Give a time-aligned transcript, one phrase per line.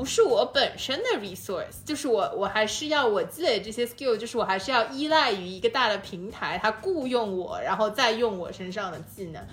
[0.00, 9.46] 不是我本身的 resource，就是我我还是要我积累这些 skill，就是我还是要依赖于一个大的平台，它雇佣我，然后再用我身上的技能。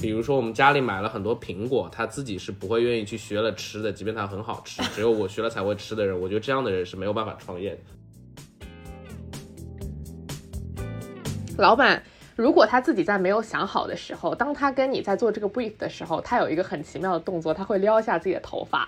[0.00, 7.78] 比如说，我们家里买了很多苹果，他自己是不会愿意去学了吃的，即便它很好吃， 只有我学了才会吃的人，我觉得这样的人是没有办法创业的。
[11.58, 12.02] 老板，
[12.36, 18.86] 如果他自己在没有想好的时候，当他跟你在做这个 brief 的时候，他有一个很奇妙的动作，他会撩一下自己的头发。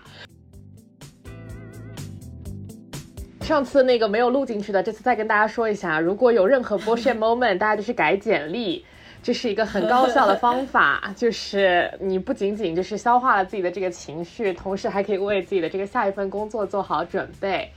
[3.40, 8.84] 上次那个没有录进去的，这次再跟大家说一下，如果有任何 bullshit moment，大家就是改简历。
[9.20, 17.72] 这是一个很高效的方法， 就是你不仅仅就是消化了自己的这个情绪，同时还可以为自己的这个下一份工作做好准备。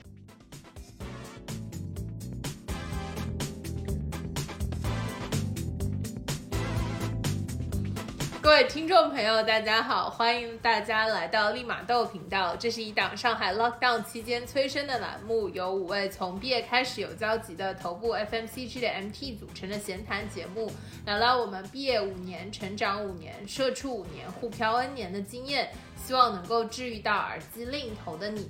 [8.42, 12.56] 各位听众朋友，大家好，欢迎大家来到立马豆频道。
[12.56, 20.72] 这是一档上海 lockdown 期间催生的栏目，由五位从毕业开始有交集的头部 FMCG 的 MT 组成的闲谈节目，
[21.06, 28.50] 聊聊我们毕业五年、成长五年、社畜五年、互漂 N 年的经验，希望能够治愈到耳机另一头的你。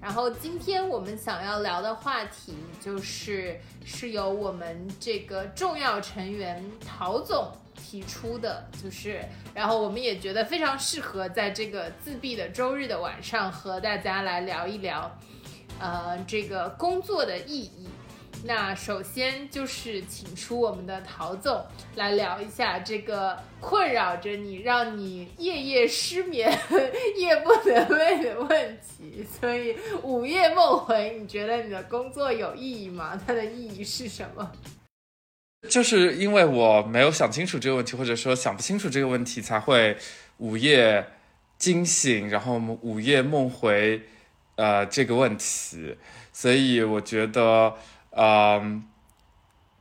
[0.00, 7.52] 然后今天我们想要聊的话题，就是是由我们这个重要成员陶总。
[7.80, 9.24] 提出的就是，
[9.54, 15.10] 然后我们也觉得非常适合在这个自闭的周日的晚上和大家来聊一聊，
[15.78, 17.88] 呃，这个工作的意义。
[18.44, 21.64] 那首先就是请出我们的陶总
[21.96, 26.50] 来聊一下这个困扰着你、让你夜夜失眠、
[27.16, 29.26] 夜不能寐的问题。
[29.40, 33.20] 所以午夜梦回，你觉得你的工作有意义吗？
[33.26, 34.50] 它的意义是什么？
[35.68, 39.96] 就是因为我没有想清楚这个问题，或者说想不清楚这个问题，才会
[40.36, 41.04] 午夜
[41.58, 44.00] 惊醒，然后午夜梦回，
[44.54, 45.96] 呃，这个问题。
[46.32, 47.74] 所以我觉得，
[48.18, 48.82] 嗯，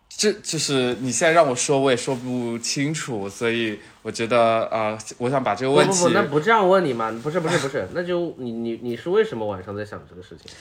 [0.08, 3.28] 这就是你现在让我说，我也说不清楚。
[3.28, 7.12] 所以我觉得，呃，我想把这个问题，不不，那不这样问你嘛？
[7.24, 10.52] 不是不是不是，那就你你你是为什么晚上在想这个事情？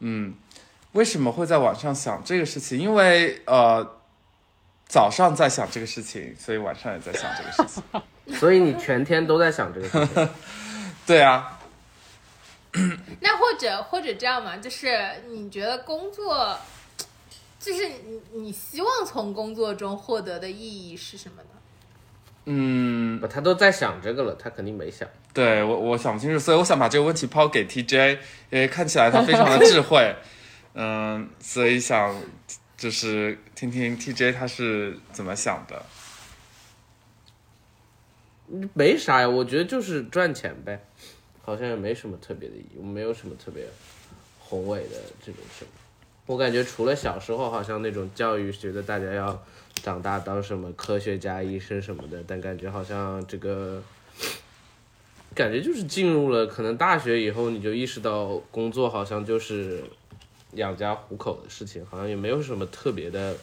[0.00, 0.34] 嗯，
[0.92, 2.78] 为什么会在晚上想这个事情？
[2.78, 4.00] 因为呃。
[4.86, 10.28] 早上在想这个事情，所以晚上也在想这个事情， 所以你全天都在想这个事情。
[11.06, 11.58] 对啊。
[13.20, 14.94] 那或者或者这样嘛，就是
[15.30, 16.56] 你觉得工作，
[17.64, 21.48] 就是你你希望从工作中获得的意义是什么呢？
[22.46, 25.08] 嗯，他都在想这个了，他肯定没想。
[25.32, 28.18] 对我我想不清楚，所以我想把这个问题抛给 TJ，
[28.50, 30.14] 因为看起来他非常的智慧，
[30.74, 32.14] 嗯，所以想。
[32.76, 35.86] 就是听听 TJ 他是怎么想的，
[38.74, 40.84] 没啥呀，我觉得就是赚钱呗，
[41.40, 43.64] 好像也没什么特别的意义，没有什么特别
[44.40, 45.70] 宏伟的这种什么。
[46.26, 49.42] 我感觉除了小时候好像那种教育觉得大家要
[49.82, 53.82] 长大当什么科学家、医生什么的，但感觉好像这个
[55.34, 59.82] 感觉就是进入了可能大学以后，你就意识到工作好像就是。
[60.54, 63.36] 养家糊口的事情好像也没有什么特别的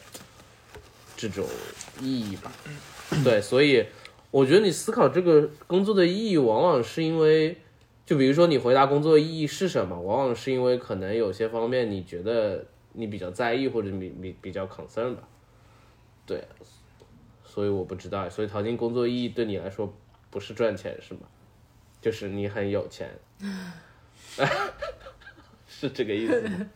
[1.14, 1.44] 这种
[2.00, 2.50] 意义吧？
[3.22, 3.84] 对，所以
[4.30, 7.54] 我觉得你思考这个工作的意义，往往是因为，
[8.06, 15.22] 就比如说你回答工作意义是什么，往往是因为可能有些方面你觉得你比较在意或者你比比较 concern 吧？
[16.26, 16.42] 对，
[17.44, 19.92] 所以我不知道，所以淘金工作意义对你来说
[20.30, 21.20] 不是赚钱是吗？
[22.00, 23.10] 就是你很有钱，
[25.68, 26.66] 是这个意思吗？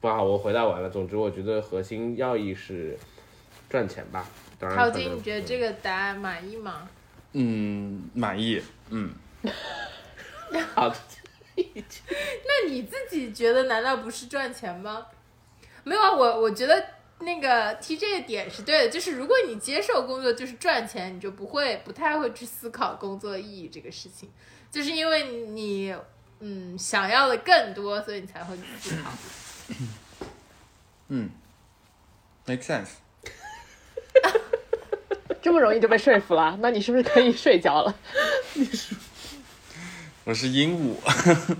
[0.00, 0.88] 不好，我回答完了。
[0.88, 2.96] 总之，我觉得核心要义是
[3.68, 4.28] 赚钱吧。
[4.60, 6.88] 淘金，你觉得这个答案满意吗？
[7.32, 8.62] 嗯，满意。
[8.90, 9.10] 嗯。
[10.74, 10.96] 好的。
[11.84, 15.06] 那你自己觉得难道不是赚钱吗？
[15.84, 16.84] 没有啊，我我觉得
[17.20, 24.30] 那个 TJ 的点是对的，就是如果你接受工作就是赚钱，你就不会不太会去思考工作意义这个事情，
[24.70, 25.94] 就是因为你
[26.40, 29.10] 嗯想要的更多，所以你才会思考。
[31.08, 31.30] 嗯
[32.44, 32.90] ，make sense。
[35.40, 36.58] 这么容易就被说服了？
[36.60, 37.94] 那你是不是可以睡觉了？
[38.54, 38.98] 你说，
[40.28, 40.92] 我是鹦鹉。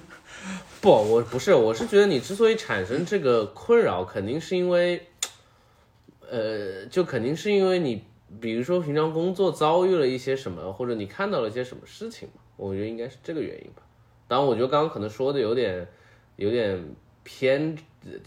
[0.82, 5.06] 不，我不是，我是觉得你之所以产生这个困扰，肯定是因为，
[6.29, 8.05] 呃，就肯定是因为你，
[8.38, 12.43] 比如说平常工作遭遇了一些什么，或者你看到了一些什么事情嘛。
[12.59, 13.81] 我觉得应该是这个原因吧。
[14.29, 15.88] 当然，我觉得刚刚可能说的有点，
[16.37, 16.94] 有点
[17.25, 17.75] 偏。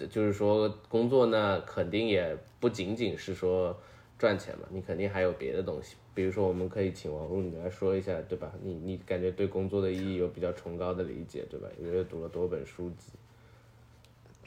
[0.09, 3.79] 就是说，工作呢，肯定也不仅仅是说
[4.17, 5.97] 赚钱嘛，你肯定还有别的东西。
[6.13, 8.51] 比如说，我们可以请王璐你来说一下，对吧？
[8.61, 11.67] 你你感觉对工作的意义有比较崇高的理解，对吧？
[11.79, 13.13] 也阅读了多本书籍，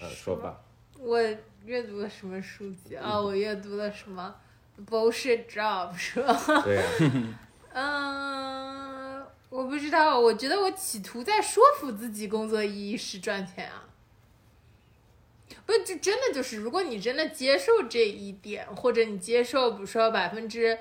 [0.01, 0.61] 呃，说吧。
[0.99, 1.19] 我
[1.65, 3.21] 阅读了什么书籍啊？
[3.21, 4.35] 我阅读了什么
[4.87, 6.63] bullshit job 是吧？
[6.63, 6.83] 对呀、
[7.73, 13.89] 嗯，我不知道，我觉得我企图在说服自己，工作意义是赚钱啊。
[15.67, 20.79] 不是，这真的就是，如果你真的接受这一点，或者你接受，比如说百分之，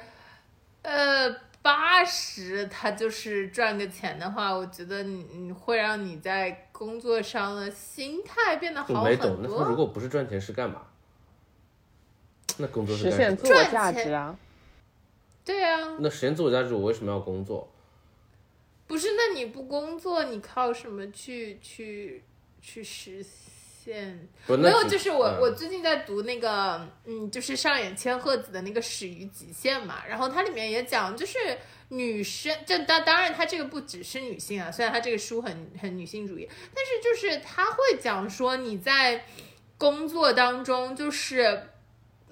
[0.83, 9.75] 呃八十，他就是赚个钱的话，我觉得你你会让你在工作上的心态变得好很多没懂，那他如。
[9.75, 10.83] 果不是赚钱是干嘛？
[12.57, 13.17] 那工作是实？
[13.17, 14.37] 现自我价值啊。
[15.45, 17.69] 对啊，那实现自我价值，我为什么要工作？
[18.85, 22.23] 不是，那你不工作，你靠什么去去
[22.61, 23.52] 去实现？
[24.47, 31.37] 不，没有，就是我、嗯我最近在读那个，嗯，就是上演千鹤子的那个《始于极限》嘛，然后它里面也讲，就是
[31.89, 39.25] 女生，这当当然它这个不只是女性啊，虽然它这个书很很女性主义，但是就是它会讲说你在
[39.77, 41.69] 工作当中就是。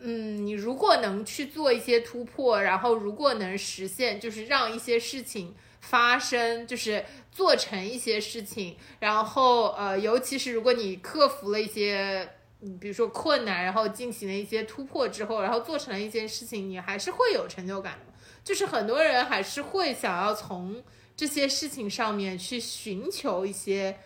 [0.03, 12.35] 嗯，你如果能去做一些突破，然后如果能实现，就是让一些事情发生，就是做成一些事情，然后呃，尤其是如果你克服了一些，
[12.79, 18.13] 比如说困难，然后进行了一些突破之后，然后做成了一件事情，你还是会有成就感的。
[18.43, 20.81] 就是很多人还是会想要从
[21.15, 23.97] 这些事情上面去寻求一些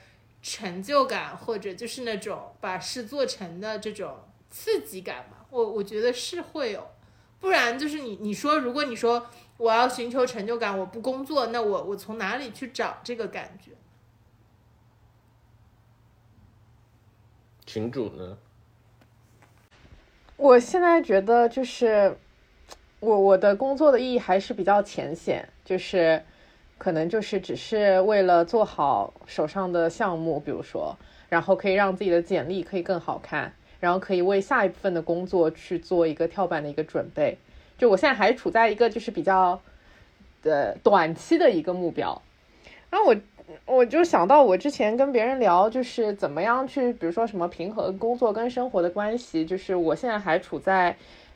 [0.42, 5.45] 成就感，或者就是那种把事做成的这种刺激感吧。
[5.50, 6.86] 我我觉得是会有，
[7.39, 13.72] 不然就是你你说，如果你说我要寻求成就感，我不工作，那我我从哪里去找这个感觉？
[17.66, 18.38] 群主呢？
[20.38, 22.18] 我现在觉得就是
[23.00, 26.22] 我我的工作的意义还是比较浅显，就是
[26.78, 30.98] 可能就是只是为了做好手上的项目，比如说，
[31.30, 37.38] 然后可以让自己的简历可以更好看，然后可以为下一部分的工作去做一个跳板的一个准备。
[37.77, 39.60] 就我现在还处在一个就是比较
[40.44, 42.22] 呃短期的一个目标，
[42.89, 43.16] 然后我
[43.66, 50.95] 我就想到我之前跟别人聊，就是怎么样去，比如说什么平衡工作跟生活的关系，就是我现在还处在。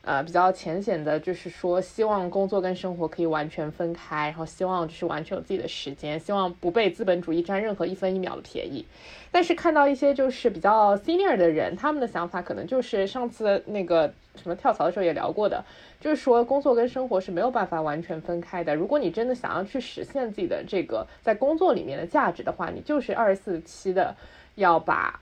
[0.10, 8.84] 呃，比较浅显的，就是说，希望工作跟生活可以完全分开，然后希望就是完全有自己的时间，希望不被资本主义占任何一分一秒的便宜。
[9.30, 15.64] 但是看到一些就是比较 senior 的人，他们的想法可能就是上次那个什么跳槽的时候也聊过的，
[16.00, 18.74] 就是说工作跟生活是没有办法完全分开的。
[18.76, 24.16] 如果你真的想要去实现自己的这个在工作里面的价值的话，你就是二十四七的
[24.56, 25.22] 要把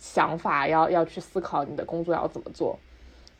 [0.00, 2.76] 想法要要去思考你的工作要怎么做。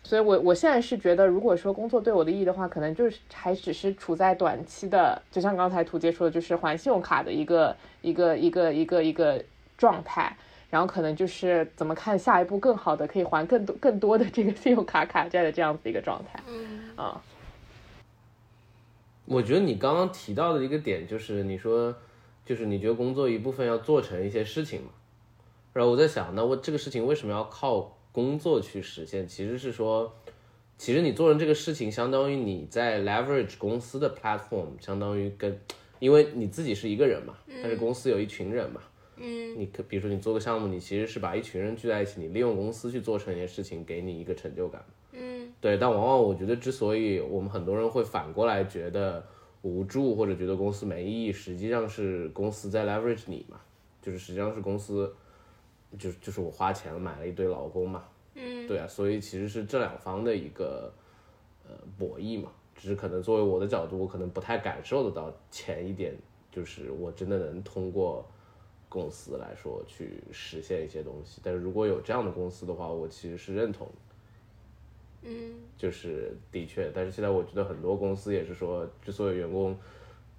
[0.06, 9.44] 所以我我现在是觉得，如果说工作对我的意义的话，可能就是还只是处在短期的，就像刚才图杰说的，就是还信用卡的一个一个一个一个一个
[9.76, 10.36] 状态。
[10.68, 17.22] 然后可能就是怎么看下一步更好的，可以还更多更多的这个信用卡卡债的这样子一个状态嗯啊。
[19.24, 21.94] 我觉得你刚刚提到的一个点就是，你说
[22.44, 24.88] 就是你觉得工作一部分要做成一些事情嘛，
[25.72, 29.28] 然后我在想，那我这个事情为什么要靠工作去实现？
[29.28, 30.10] 其实是说，
[30.78, 35.60] 其实你做成这个事情，相当于你在 leverage 公司的 platform，相当于跟，
[35.98, 38.80] 因为你自己是一个人嘛，但是公司有一群人嘛，
[39.18, 44.82] 嗯你可比如说你做个项目，你其实是把一群人聚在一起，你利用公司去做成一件事情，给你一个成就感。
[45.12, 49.22] 嗯对，但往往我觉得，之所以我们很多人会反过来觉得
[49.60, 53.60] 无助或者觉得公司没意义，实际上是公司在 leverage 你嘛，
[54.00, 55.14] 就是实际上是公司，
[55.98, 58.66] 就是就是我花钱买了一堆劳工嘛，嗯。
[58.66, 60.92] 对啊，所以其实是这两方的一个
[61.66, 66.14] 呃博弈嘛，只是可能作为我的角度，我可能不太感受得到前一点，
[66.50, 68.26] 就是我真的能通过
[68.88, 73.88] 公司来说去实现一些东西，但是如果有这样的公司的话，我其实是认同。
[75.22, 75.54] 嗯。
[75.76, 79.76] 就是的确，但是现在我觉得很多公司也是说，之所以员工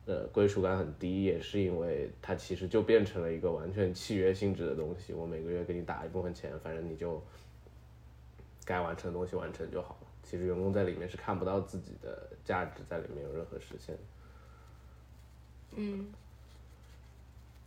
[0.08, 5.14] 呃归属感很低，也是因为它其实就变成了一个完全契约性质的东西。
[5.14, 7.22] 我每个月给你打一部分钱，反正你就
[8.66, 10.08] 该完成的东西完成就好了。
[10.24, 13.96] 其实员工在里面是看不到自己的价值在里面有任何实现
[15.76, 16.08] 嗯。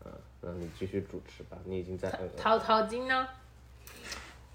[0.05, 2.11] 嗯，那你继续主持吧，你已经在。
[2.37, 3.29] 淘淘金呢？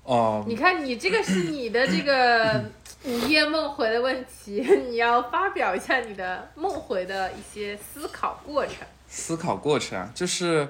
[0.06, 2.64] 哦、你看，你这个是你的这个
[3.06, 8.76] 午夜梦回的问题， 你要发表一下你的梦回的一些思考过程。
[9.08, 10.68] 思考过程啊，就是，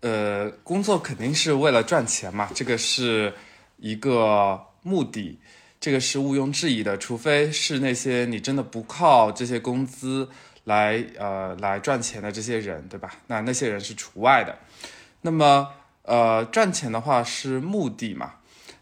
[0.00, 3.34] 呃，工作肯定是为了赚钱嘛，这个是
[3.78, 5.38] 一个目的。
[5.80, 10.28] 这个是毋庸置疑的，除非是那些你真的不靠这些工资
[10.64, 13.12] 来呃来赚钱的这些人，对吧？
[13.28, 14.58] 那那些人是除外的。
[15.22, 15.68] 那么
[16.02, 18.34] 呃赚钱的话是目的嘛，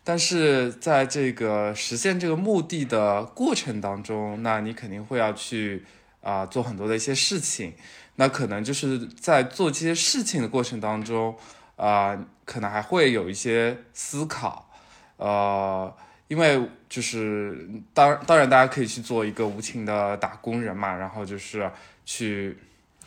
[0.09, 5.85] 但是在这个实现这个目的的过程当中，那你肯定会要去
[6.21, 7.75] 啊、做很多的一些事情。
[8.15, 11.37] 那可能就是在做这些事情的过程当中，
[11.75, 14.71] 啊、可能还会有一些思考，
[15.17, 15.93] 呃，
[16.29, 21.69] 因为就是当当然大家可以去做一个无情的打工人嘛，然后就是
[22.05, 22.57] 去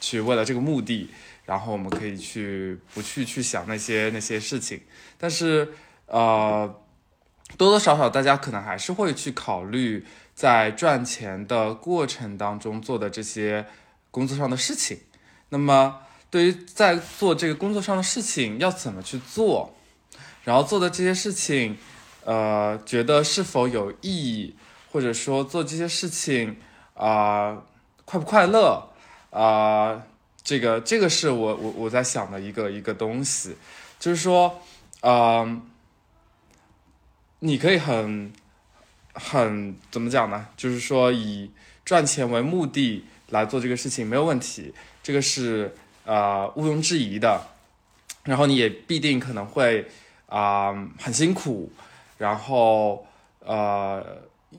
[0.01, 1.09] 去为了这个目的，
[1.45, 4.81] 然后我们可以去不去去想那些那些事情，
[5.17, 5.69] 但是
[6.05, 6.81] 呃，
[7.57, 13.65] 多多少少大家可能还是会去考虑在赚钱的过程当中做的这些
[14.11, 14.99] 工作上的事情。
[15.49, 19.75] 那么对于在做这个工作上的事情要怎么去做，
[20.43, 21.77] 然后做的这些事情，
[22.23, 24.55] 呃，觉得是否有意义，
[24.91, 26.57] 或者说做这些事情
[26.93, 27.63] 啊、
[28.05, 28.89] 快不快乐？
[29.31, 30.03] 啊、
[30.43, 33.55] 这个这个是我我我在想的一个一个东西，
[33.99, 34.61] 就是说，
[35.01, 35.61] 嗯、
[37.39, 38.31] 你可以很
[39.13, 40.47] 很怎么讲呢？
[40.55, 41.51] 就是说以
[41.83, 47.41] 赚钱为目的来做这个事情没有问题，这个是呃毋庸置疑的。
[48.25, 49.87] 然后你也必定可能会
[50.27, 51.71] 啊、很辛苦，
[52.19, 53.07] 然后
[53.39, 54.05] 呃，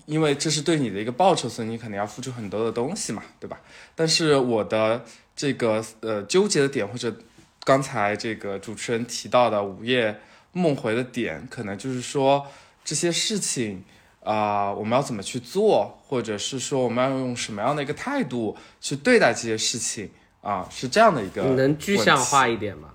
[0.06, 3.60] 因为这是对你的一个报酬，所以你肯定要付出很多的东西嘛，对吧？
[3.94, 5.04] 但是我的
[5.37, 7.14] 这个呃纠结的点，或者
[7.62, 10.18] 刚才这个主持人提到的午夜
[10.52, 12.44] 梦回的点，可能就是说
[12.84, 13.84] 这些事情
[14.22, 20.10] 啊、我们要怎么去做，或者是说我们要用什么样的一个态度去对待这些事情
[20.42, 22.90] 啊、是这样的一个你能具象化一点吗？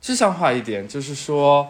[0.00, 1.68] 具象化一点，就是说，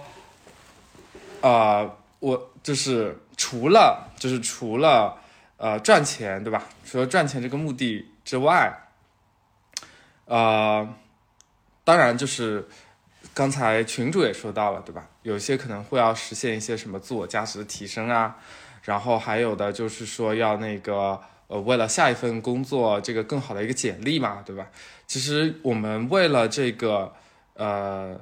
[1.40, 5.18] 呃，我就是除了就是除了
[5.56, 6.64] 呃赚钱，对吧？
[6.84, 8.88] 除了赚钱这个目的之外，
[10.26, 10.86] 呃，
[11.84, 12.68] 当然就是
[13.36, 15.10] 刚才群主也说到了，对吧？
[15.20, 18.38] 有些可能会要实现一些什么自我价值的提升啊，
[18.84, 24.68] 然后还有的就是说要那个呃，为了下一份工作这个更好的一个简历嘛，对吧？
[25.06, 27.12] 其实我们为了这个
[27.52, 28.18] 呃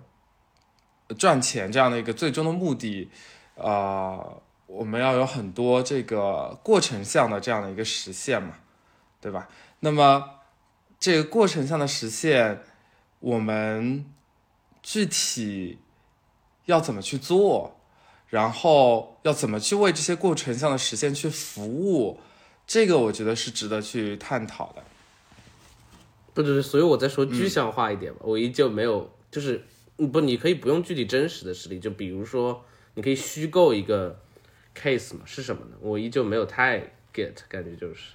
[1.17, 3.09] 赚钱这样的一个最终的目的，
[3.55, 8.55] 呃，我们要有很多这个过程项的这样的一个实现嘛，
[9.21, 9.47] 对吧？
[9.79, 10.41] 那么
[10.99, 12.63] 这个过程项的实现，
[13.21, 14.05] 我们
[14.85, 15.79] 具体
[16.67, 17.81] 要怎么去做，
[18.29, 22.21] 然后要怎么去为这些过程上的实现去服务，
[22.67, 24.85] 这个我觉得是值得去探讨的。
[26.35, 29.65] 不只是，所以我在说具象化一点嘛，我依旧没有，就是
[29.97, 32.63] 嗯不，你可以不用具体真实的实例，就比如说，
[32.93, 34.21] 你可以虚构一个
[34.77, 35.77] case 嘛，是什么呢？
[35.81, 38.11] 我依旧没有太 get，感觉就是，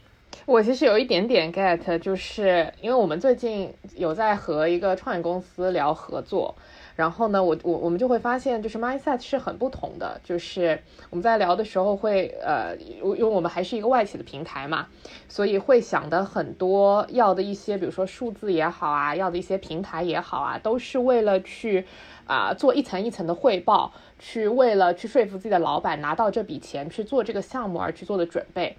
[0.50, 6.56] 我其实有一点点 get，就是因为我们最近有在和一个创业公司聊合作，
[6.96, 10.20] 然后呢，我我我们就会发现，就是 mindset 是很不同的。
[10.24, 14.88] 就是我们在聊的时候会，呃，因为我们还是一个外企的平台嘛，
[15.28, 21.86] 所以会想的很多，要的一些，比如说数字也好啊，要的一些平台也好啊，都是为了去
[22.26, 28.76] 啊、做一层一层的汇报，去为了去说服自己的老板拿到这笔钱去做这个项目而去做的准备。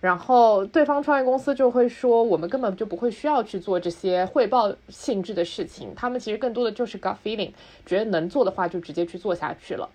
[0.00, 7.52] 然后对方创业公司就会说，我们根本就不会需要去做这些汇报性质的事情，他们其实更多的就是 gut feeling，
[7.84, 9.88] 觉得能做的话就直接去做下去了。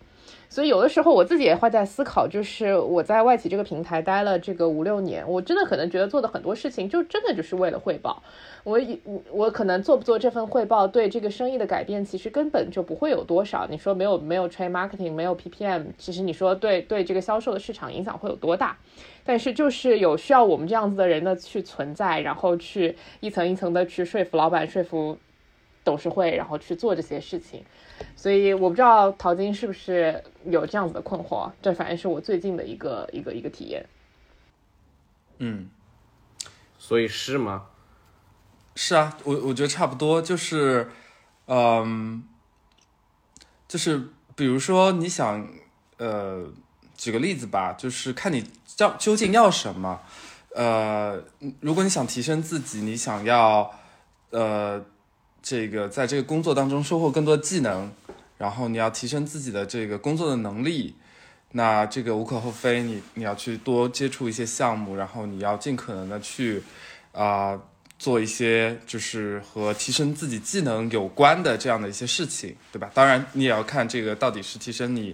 [0.54, 8.22] 所以有的时候我自己也会在思考，就是我在外企这个平台待了这个五六年，我真的可能觉得做的很多事情就真的就是为了汇报。
[8.64, 13.66] 我以我可能做不做这份汇报，对这个生意的改变其实根本就不会有多少。
[13.68, 18.78] 你说没有没有 trade marketing，没有 PPM，其实你说对对这个销售的市场影响会有多大？
[19.24, 25.18] 但是就是有需要我们这样子的人的去存在，然后去一层一层的去说服老板、说服
[25.84, 27.64] 董事会，然后去做这些事情。
[28.16, 33.86] 所以我不知道淘金是不是有这样子的困惑，这反正是我最近的一个一个一个体验。
[35.38, 35.70] 嗯，
[36.78, 37.66] 所以是吗？
[38.76, 40.90] 是啊，我我觉得差不多，就是，
[41.48, 42.24] 嗯，
[43.68, 45.48] 就是比如说你想，
[45.98, 46.48] 呃，
[46.96, 48.50] 举个例子吧，就是看你
[48.80, 50.02] 要究竟要什么，
[50.56, 51.24] 呃，
[51.60, 53.72] 如果你想提升自己，你想要，
[54.32, 54.84] 呃，
[55.44, 57.92] 这个在这个工作当中收获更多技能，
[58.38, 60.96] 然后你要提升自己的这个工作的能力，
[61.52, 66.64] 那这个无可厚非，你你要去多接触一些项目，然后你要尽可能的去，
[67.12, 67.60] 啊、
[68.00, 72.90] 做一些就是和提升自己技能有关的这样的一些事情，对吧？
[72.94, 75.14] 当然，你也要看这个到底是提升你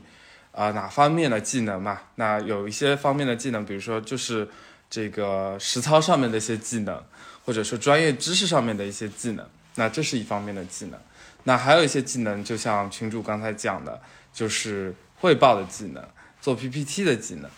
[0.51, 2.01] 啊、哪方面的技能嘛。
[2.15, 4.47] 那有一些方面的技能，比如说就是
[4.89, 7.03] 这个实操上面的一些技能，
[7.45, 9.45] 或者说专业知识上面的一些技能，
[9.79, 10.99] 那这是一方面的技能。
[11.45, 14.01] 那还有一些技能，就像群主刚才讲的，
[14.33, 16.05] 就是汇报的技能，
[16.41, 17.49] 做 PPT 的技能，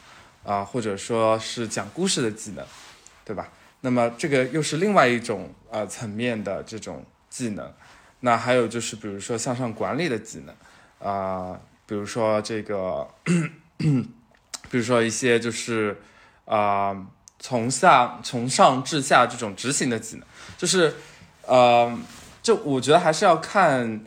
[0.44, 2.64] 啊、或者说是讲故事的技能，
[3.26, 3.50] 对吧？
[3.82, 7.74] 那么这个又是另外一种呃层面的这种技能。
[8.20, 10.56] 那还有就是，比如说向上管理的技能，
[11.00, 13.08] 啊、比如说这个，
[13.78, 16.00] 比如说一些就是
[16.46, 16.96] 啊、
[17.40, 20.26] 从下从上至下这种执行的技能，
[20.56, 20.94] 就是
[21.48, 22.00] 呃，
[22.42, 24.06] 就我觉得还是要看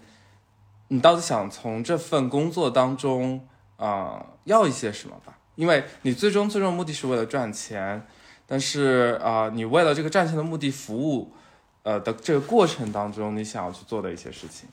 [0.88, 8.07] 你到底想从这份工作当中啊、要一些什么吧，因为你最终最终目的是为了赚钱，
[8.47, 11.33] 但是啊、你为了这个赚钱的目的服务，
[11.83, 14.69] 呃的这个过程当中，你想要去做的一些事情。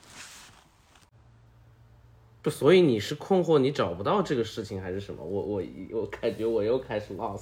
[2.43, 5.23] 不，所以你是困惑你找不到这个事情还是什么？
[5.23, 7.41] 我我我感觉我又开始 lost。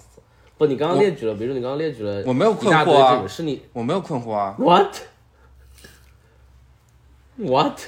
[0.60, 4.94] 不，你刚刚列举了，比如说你刚刚列举了，我没有困惑啊这个是你我没有困惑啊，what
[7.38, 7.80] what？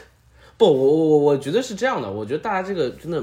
[0.58, 3.22] 不，我我我我觉得是这样的，我觉得大家这个真的，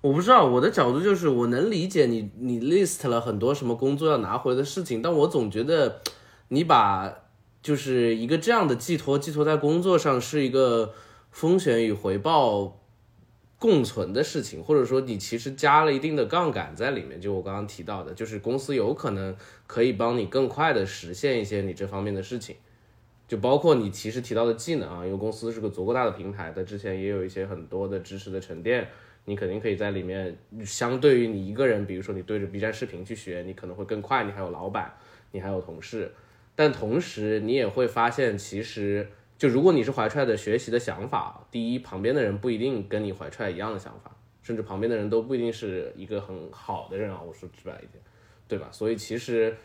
[0.00, 6.00] 我不知道，我的角度就是我能理解你你 list 了很多什么工作要拿回来的事情，但我总觉得
[6.48, 7.14] 你把
[7.62, 10.92] 就是一个这样的寄托寄托在工作上是一个
[11.30, 12.79] 风险与回报
[13.60, 17.20] 共存的事情，或者说你其实加了一定的杠杆在里面。
[17.20, 19.36] 就我刚刚提到的，就是公司有可能
[19.66, 22.56] 可以帮你更快的实现一些你这方面的事情。
[23.28, 28.88] 就包括你其实提到的技能啊，因为公司是个足够大的平台，它之前也有一些很多的知识的沉淀，
[29.26, 34.92] 你肯定可以在里面，相对于你一个人，比如说你对着 B 站视频去学，你可能会更快，你还有老板，
[35.30, 36.10] 你还有同事，
[36.56, 39.06] 但同时你也会发现，其实
[39.40, 47.92] 就如果你是怀揣着学习的想法，第一，旁边的人不一定跟你怀揣一样的想法，甚至旁边的人都不一定是一个很好的人啊，我说直白一点，
[48.46, 48.68] 对吧？
[48.70, 49.56] 所以其实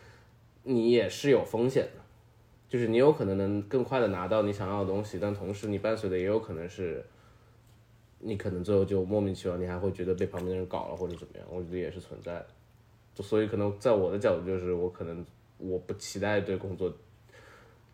[0.62, 2.02] 你也是有风险的。
[2.70, 7.04] 就是你有可能能更快的拿到你想要的东西，但同时你伴随的也有可能是，
[8.20, 13.22] 你可能最后就莫名其妙，你还会觉得被旁边的人搞了或者怎么样，我觉得也是存在的。
[13.22, 15.22] 所以可能在我的角度就是，我可能
[15.58, 16.90] 我不期待对工作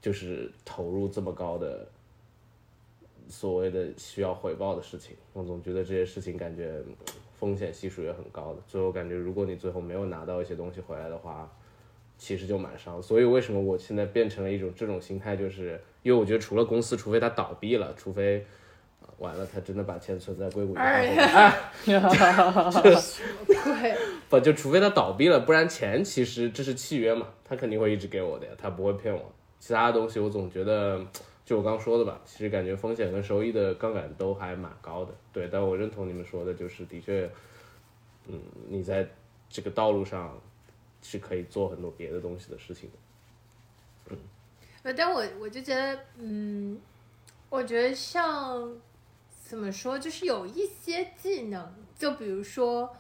[0.03, 1.89] 就是投入这么高的
[3.29, 6.95] 所谓的需要回报的事情，我总觉得这些事情感觉嗯
[7.39, 8.61] 风险系数也很高的。
[8.69, 11.51] 最后感觉如果你最后没有拿到一些东西回来的话，
[12.19, 13.03] 其实就蛮伤。
[13.03, 18.45] 所以为什么我现在变成了一种这种心态，就是因为我觉得除了公司，除非它倒闭了，除非。
[19.01, 21.59] 啊完了，他真的把钱存在硅谷银行哎里面，哎，
[22.81, 23.97] 对，
[24.29, 29.33] 不就除非他倒闭了，不然钱其实这是契约嘛，他肯定会一直给我的呀，他不会骗我。
[29.63, 31.01] 其他的东西我总觉得，
[31.47, 35.15] 就我刚说的吧，其实感觉风险跟收益的杠杆都还蛮高的。
[35.33, 37.31] 对，但我认同你们说的，就是的确，
[38.27, 39.09] 嗯，你在
[39.49, 40.37] 这个道路上
[41.01, 44.17] 是可以做很多别的东西的事情的。
[44.83, 46.77] 呃，但我我就觉得，嗯，
[47.49, 48.69] 我觉得像
[49.45, 52.93] 怎么说，就是有一些技能，就比如说，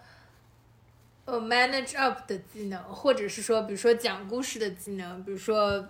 [1.25, 5.85] 呃，manage up 的技能，或者是说，比如说讲故事的技能，比如说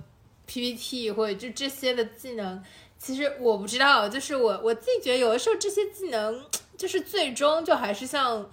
[0.52, 2.62] PPT 或者就这些的技能，
[2.98, 6.44] 其实我不知道，就是我我自己觉得有的时候这些技能，
[6.76, 8.50] 就是最终就还是像。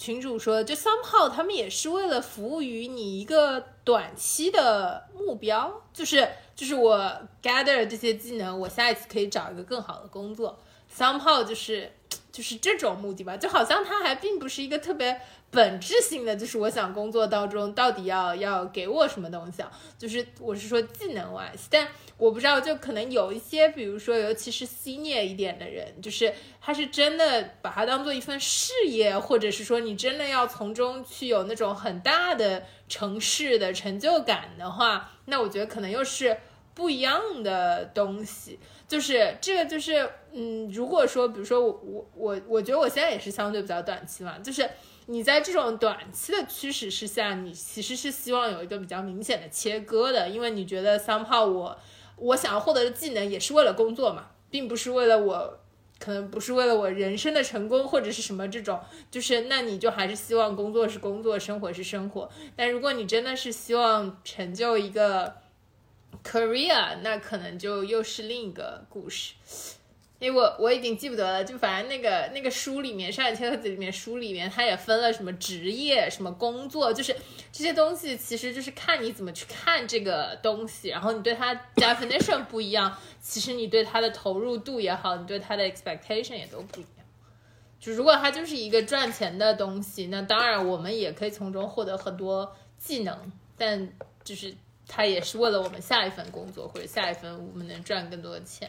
[0.00, 6.96] 群主说的，就 somehow 他们也是为了服务于你一个短期的目标，就是就是我
[7.42, 10.56] gather 这些技能，我下一次可以找一个更好的工作。
[10.96, 11.92] somehow 就是
[12.30, 19.72] 就是这种目的吧，就好像它还并不是一个特别本质性的，就是我想工作当中到底要要给我什么东西啊？
[19.96, 36.36] 就是我是说技能 wise，但我不知道，就可能有一些，比如说尤其是 senior 一点的人，就是他是真的把它当做一份事业，或者是说你真的要从中去有那种很大的城市的成就感的话，那我觉得可能又是
[36.74, 38.58] 不一样的东西。
[38.86, 44.68] 就是这个，就是嗯，如果说，比如说我我我我觉得我现在也是相对比较短期嘛，就是
[45.08, 51.78] 你在这种短期的驱使之下，你其实是希望有一个比较明显的切割的，因为你觉得 somehow 我
[52.16, 55.58] 我想要获得的技能也是为了工作嘛，并不是为了我。
[56.00, 58.78] 可能不是为了我人生的成功或者是什么这种，
[59.10, 62.30] 就是那你就还是希望工作是工作，生活是生活。
[62.54, 65.34] 但如果你真的是希望成就一个
[66.22, 69.34] career，那可能就又是另一个故事。
[70.20, 77.14] 因为我我已经记不得了，就反正那个那个书里面，《上海千鹤子》里面书里面，它也分了什么职业、什么工作，就是
[77.52, 87.06] 这些东西，其实就是看你怎么去看这个东西，然后你对它 definition 不一样，其实你对它的投入度也好，你对它的 expectation 也都不一样。
[87.78, 93.16] 就如果它就是一个赚钱的东西，那当然我们也可以从中获得很多技能，
[93.56, 93.88] 但
[94.24, 94.52] 就是
[94.88, 98.68] 它也是为了我们下一份工作或者下一份我们能赚更多的钱。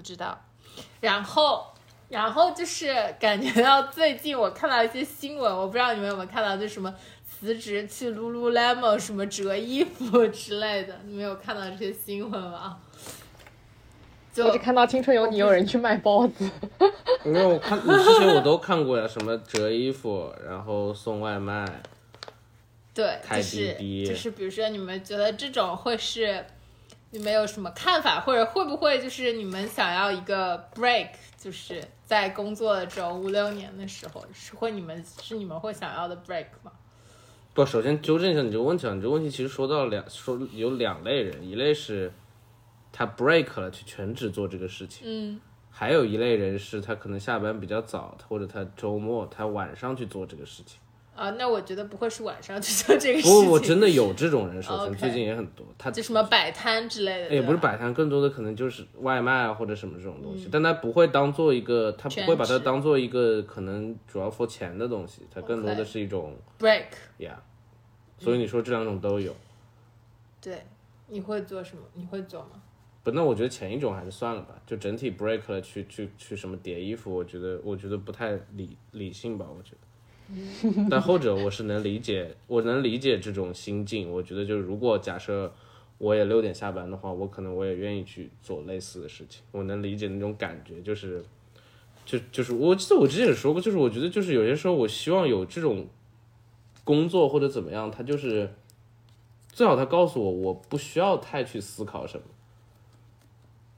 [0.00, 0.42] 不知道。
[1.00, 1.66] 然后，
[2.08, 12.78] 然后就是感觉到最近我看到一些新闻，我不知道你们有没有看到，就什么辞职去 Lululemon 什么折衣服之类的，你们有看到这些新闻吗？
[14.32, 16.50] 就我只看到《青春有你》有人去卖包子，
[17.24, 21.66] 没有我看你之前我都看过呀，什么折衣服，然后送外卖，
[22.94, 26.46] 对，开就是滴滴就是，比如说你们觉得这种会是
[27.12, 36.70] 你们有什么看法，或者会不会就是你们想要一个 break，就是在工作的这种五六年的时候，是会你们是你们会想要的 break 吗？
[37.52, 42.12] 不，首先纠正一下你这个问题啊，你这个问题其实说到两说有两类人，一类是
[42.92, 50.78] 他 break 了去全职做这个事情，嗯，还有一类人是他可能下班比较早，或者他周末他晚上去做这个事情。
[51.20, 66.86] 啊，那我觉得不会是晚上去做这个事情，不，我真的有这种人，首先最近也很多，他就什么摆摊之类的，也不是摆摊，更多的可能就是外卖啊或者什么这种东西，但他不会当做一个，他不会把它当做一个可能主要付钱的东西，它更多的是一种 break，
[67.18, 67.38] 呀。
[68.18, 69.36] 所以你说这两种都有，
[70.40, 70.64] 对，
[71.08, 71.82] 你会做什么？
[71.92, 72.62] 你会做吗？
[73.02, 79.89] 不，那我觉得前一种还是算了吧，就整体 break 了去去去什么叠衣服，我觉得我觉得不太理理性吧，我觉得。
[80.90, 84.10] 但后者我是能理解，我能理解这种心境。
[84.10, 85.52] 我觉得就是如果假设
[85.98, 89.42] 我也六点下班的话，我可能我也愿意去做类似的事情。
[89.52, 91.22] 我能理解那种感觉，就是
[92.06, 95.86] 就就是我记得我之前也说过，就是我觉得就是有些时候我希望有这种
[96.84, 98.50] 工作或者怎么样，他就是
[99.52, 102.24] 最好他告诉我我不需要太去思考什么。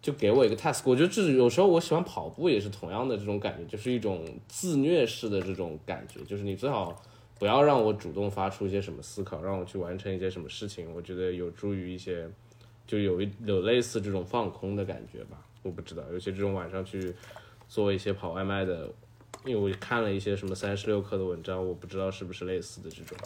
[0.03, 7.01] 就给我一个 task，我觉得这有时候我喜欢跑步也是同样的这种感觉，就是一种自虐式的这种感觉，就是你最好
[7.39, 12.29] 不要让我主动发出一些什么思考，让我去完成一些什么事情，我觉得有助于一些
[12.85, 17.15] 就有一有类似这种放空的感觉吧，我不知道，尤其这种晚上去
[17.69, 18.93] 做一些跑外卖的，
[19.47, 23.17] 因为我看了一些什么三十六氪的文章，我不知道是不是类似的这种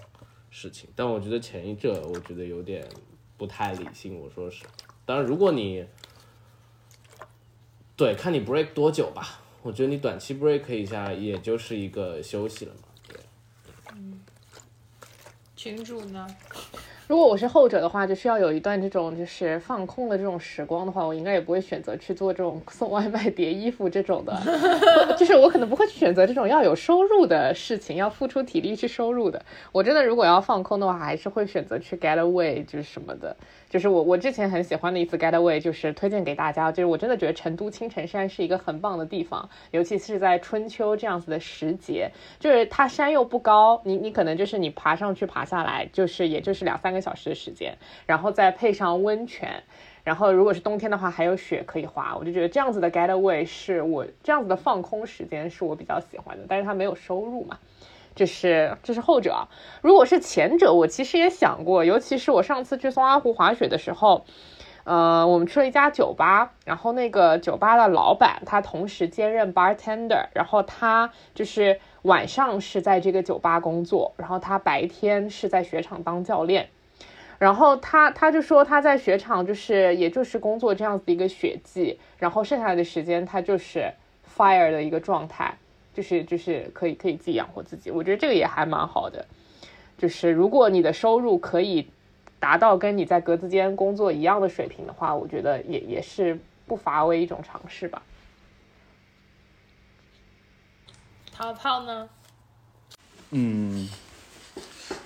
[0.50, 2.86] 事情，但我觉得前一者我觉得有点
[3.38, 4.64] 不太理性，我说是，
[5.06, 5.86] 当然如果你
[7.96, 9.40] 对，看你 break 多久吧。
[9.62, 12.88] 我觉得你短期 break 一下，也就是一个休息了嘛。
[13.08, 13.16] 对，
[13.94, 14.20] 嗯
[15.56, 16.26] 群主呢？
[17.08, 24.36] 如果我是后者的话，就需要有一段这种就是放空的这种时光的话，我应该也不会选择去做这种送外卖、叠衣服这种的，
[25.16, 29.40] 就是我可能不会去选择这种要有收入的事情，要付出体力去收入的。
[29.72, 33.36] 我真的如果要放空的话，还是会选择去 get away，就是什么的。
[33.76, 42.10] 就是我我之前很喜欢的一次 getaway，就是推荐给大家，就是我真的觉得成都青城山是一个很棒的地方，尤其是在春秋这样子的时节，
[42.40, 49.62] 就是它山又不高，你你可能就是你爬上去爬下来，就是也就是两三个小时的时间，然后再配上温泉。
[50.04, 57.58] 然后，如果是冬天的话，还有雪可以滑，我就觉得这样子的 getaway 是我这样子的放空时间是我比较喜欢的，但是它没有收入嘛，
[58.16, 59.46] 这是这是后者。
[59.82, 64.24] 如果是前者，我其实也想过，尤其是我上次去松花湖滑雪的时候，
[64.82, 76.68] 呃，我们去了一家酒吧，然后那个酒吧的老板他同时兼任 bartender，然后他就是晚上是在这个酒吧工作，然后他白天是在雪场当教练。
[77.38, 83.92] 然后他他就说他在雪场就是也就是工作这样子的一个雪季，然后剩下的时间他就是
[84.34, 85.58] fire 的一个状态，
[85.96, 89.24] 就是就是可以可以自己养活自己，我觉得这个也还蛮好的。
[89.96, 91.88] 就是如果你的收入可以
[92.38, 98.02] 达到跟你在格子间工作一样的水平的话，我觉得也也是不乏为一种尝试吧。
[101.32, 102.06] 淘淘呢？
[103.30, 103.88] 嗯，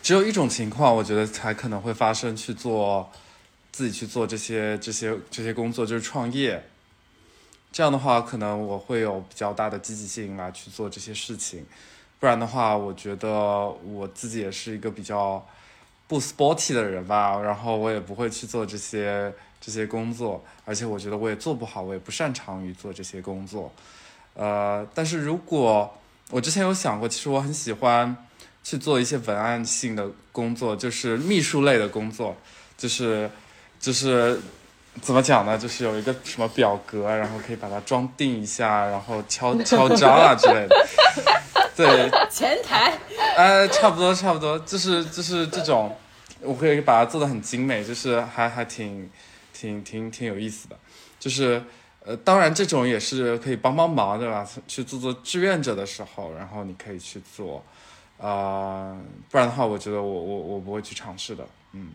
[0.03, 3.09] 只有一种情况，我觉得才可能会发生，去做
[3.71, 6.61] 自己去做这些这些这些工作，就是创业。
[7.73, 11.65] 这样的话，可能我会有比较大的积极性来去做这些事情。
[12.19, 15.45] 不然的话，我觉得我自己也是一个比较
[16.07, 23.73] 不 sporty 的人吧，然后我也不会去做这些这些工作，而且我觉得我也做不好，我也不擅长于做这些工作。
[24.35, 25.97] 呃，但是如果
[26.31, 28.15] 我之前有想过，其实我很喜欢
[28.63, 32.37] 去做一些文案性的工作，就是秘书类的工作，
[32.77, 33.31] 就是
[33.79, 34.39] 就是
[35.01, 35.57] 怎么讲呢？
[35.59, 40.87] 就是有一个什么表格，然后可以把它装订一下，然后敲敲章啊之类的。
[41.77, 42.93] 对，前台
[43.37, 45.97] 呃，差不多差不多，就是就是这种，
[46.41, 49.11] 我可以把它做的很精美，就是还还挺
[49.53, 50.77] 挺挺挺有意思的，
[51.19, 51.63] 就是
[52.05, 54.47] 呃，当然这种也是可以帮帮忙，对吧？
[54.69, 57.65] 去做做志愿者的时候，然后你可以去做，
[58.19, 58.95] 啊，
[59.31, 61.93] 不然的话，我觉得我我我不会去尝试的，嗯。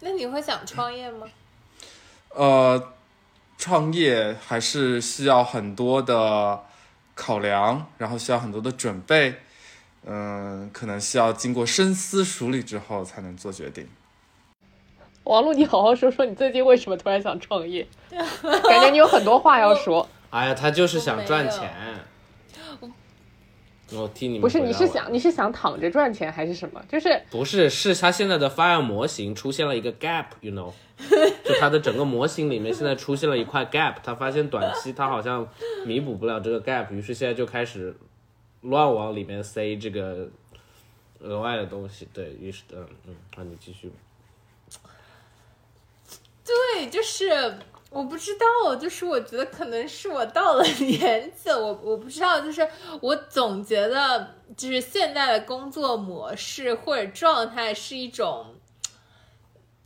[0.00, 1.26] 那你会想创业吗？
[2.36, 2.92] 呃，
[3.56, 6.62] 创业还是需要很多的
[7.14, 9.36] 考量，然后需要很多的准备，
[10.04, 13.88] 嗯，可能需要经过深思熟虑之后才能做决定。
[15.24, 17.88] 王璐，你好好说说你最近为什么突然想创业？
[18.10, 20.06] 感觉你有很多话要说。
[20.28, 21.74] 哎呀，他就是想赚钱。
[23.92, 26.82] 我替你们不是，你是想你是想躺着赚钱还是什么？
[26.88, 30.72] 就是不是，是他现在的 Fire 模型出现了一个 gap，you know，
[31.44, 35.48] 就它的整个模型里面现在出现了一块 gap，他发现短期他好像
[35.84, 37.96] 弥补不了这个 gap，于是现在就开始
[38.62, 40.28] 乱往里面塞这个
[41.20, 42.08] 额外的东西。
[42.12, 43.92] 对于是，嗯嗯，那你继续。
[46.44, 47.56] 对，就是
[47.96, 52.68] 我不知道，就是我觉得可能是我到了 年纪，我我不知道，就是
[53.00, 58.54] 我总觉得就是现在的工作模式或者状态是一种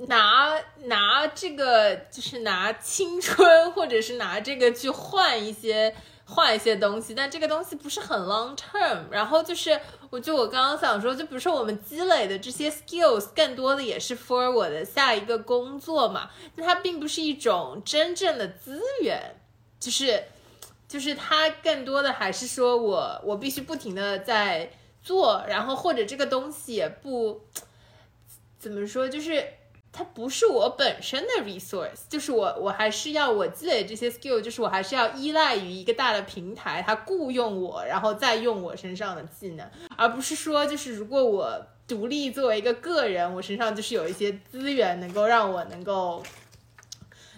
[0.09, 5.94] 拿拿这个就是拿青春或者是拿这个去换一些
[6.25, 9.05] 换一些东西，但这个东西不是很 long term。
[9.11, 19.37] 然后就是，我就我刚刚想说，就比如说我们积累的这些 skills，更多的也是 for 我的下一个工作嘛，那它并不是一种真正的资源，
[19.79, 20.25] 就是
[20.88, 27.42] 就是它更多的还是说我我必须不停的在做，然后或者这个东西也不
[28.59, 29.44] 怎么说，就是
[29.92, 46.22] 它不是我本身的 resource，就是我我还是要我积累这些 skill，就是我还是要依赖于一个大的平台，它雇佣我，然后再用我身上的技能，而不是说就是如果我独立作为一个个人，我身上就是有一些资源能够让我能够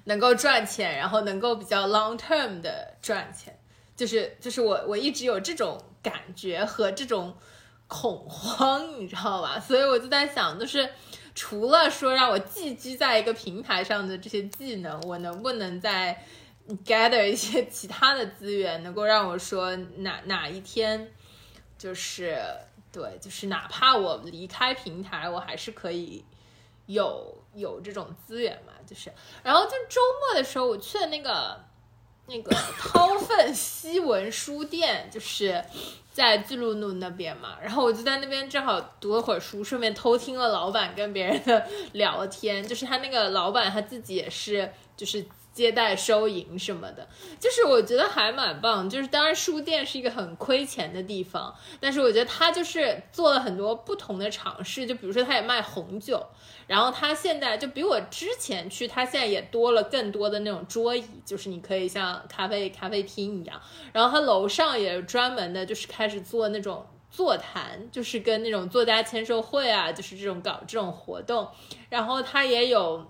[0.04, 3.58] 能够赚钱，然后能够比较 long term 的赚钱，
[3.96, 7.34] 就是就是我我一直有这种感觉和这种
[7.88, 9.58] 恐慌，你知道吧？
[9.58, 10.90] 所以我就在想，就是
[11.34, 16.24] 除了说让我寄居在一个平台上的这些技能，我能不能再
[16.84, 21.10] gather 一些其他的资源，能够让我说哪哪一天
[21.78, 22.38] 就是
[22.92, 26.24] 对，就是哪怕我离开平台，我还是可以
[26.86, 29.10] 有有这种资源嘛，就是，
[29.42, 31.64] 然后就周末的时候，我去了那个
[32.26, 35.62] 那个掏粪西文书店，就是
[36.12, 45.24] 在巨鹿路那边嘛，然后我就在那边正好读了会儿书，顺便偷听了老板跟别人的 聊天，就是他那个老板他自己也是就是。
[45.54, 47.06] 接待收银什么的，
[47.38, 48.88] 就是我觉得还蛮棒。
[48.88, 54.86] 就是当然书店是一个很亏钱的地方，但是我觉得他就是做了很多不同的尝试。
[54.86, 56.26] 就比如说他也卖红酒，
[56.72, 63.60] 然后他现在就比我之前去，他现在也多了更多的那种桌椅，就是你可以像咖啡咖啡厅一样。
[63.92, 71.46] 然后他楼上也专门的，就是开始做那种座谈，就是跟那种作家签售会啊，就是这种搞这种活动。
[71.90, 73.06] 然后他也有。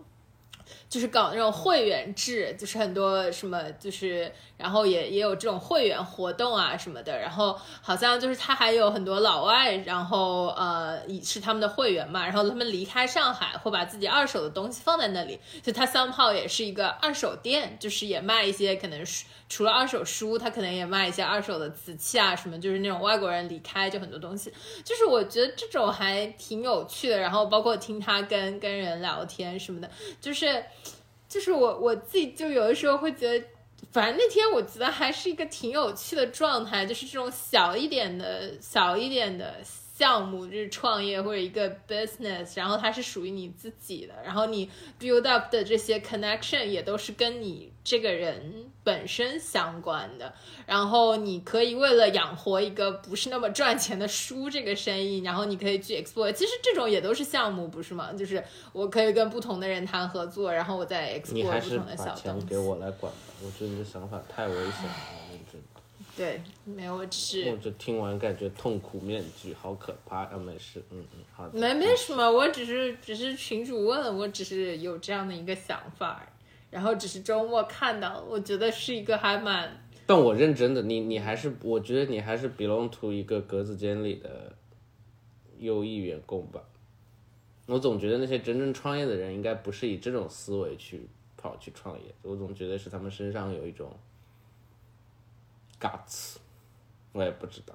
[0.92, 24.52] 就是搞那种会员制，就是很多什么，就是然后也也有这种会员活动啊什么的，然后好像就是他还有很多老外，然后呃是他们的会员嘛，然后他们离开上海会把自己二手的东西放在那里，就他 somehow 也是一个二手店，就是也卖一些可能是除了二手书，他可能也卖一些二手的瓷器啊什么，就是那种外国人离开就很多东西，
[24.84, 30.62] 就是我觉得这种还挺有趣的，然后包括听他跟跟人聊天什么的，就是。
[31.32, 33.46] 就是我我自己就有的时候会觉得，
[33.90, 39.56] 反正那天我觉得还是一个挺有趣的状态，就是这种小一点的小一点的
[40.02, 50.34] 项目，就是创业或者一个 business，然后它是属于你自己的，然后你 build up 的这些 connection 也都是跟你这个人本身相关的，
[50.66, 58.12] 然后你可以为了养活一个不是那么赚钱的书这个生意，然后你可以去 explore，其实这种也都是项目，不是吗？
[58.12, 62.22] 就是我可以跟不同的人谈合作，然后我再 explore 还是不同的把小东西。
[62.40, 65.62] 钱给我来管吧，我觉得你的想法太危险了，认真。
[66.14, 70.36] 对，没有，我只是我就听完感觉痛苦面具，好可怕啊！
[70.36, 71.58] 没事，嗯嗯，好的。
[71.58, 76.28] 没没什么，我只是只是群主问，我只是有这样的一个想法，
[76.70, 84.54] 然后只是周末看到，我觉得是一个还蛮但我认真的，你你还是，我觉得你还是 belong to 一个格子间里的
[85.58, 86.60] 优异员工吧。
[87.66, 92.14] 我总觉得那些真正创业的人，应该不是以这种思维去跑去创业。
[92.20, 93.96] 我总觉得是他们身上有一种
[95.82, 96.36] guts，
[97.10, 97.74] 我也不知道，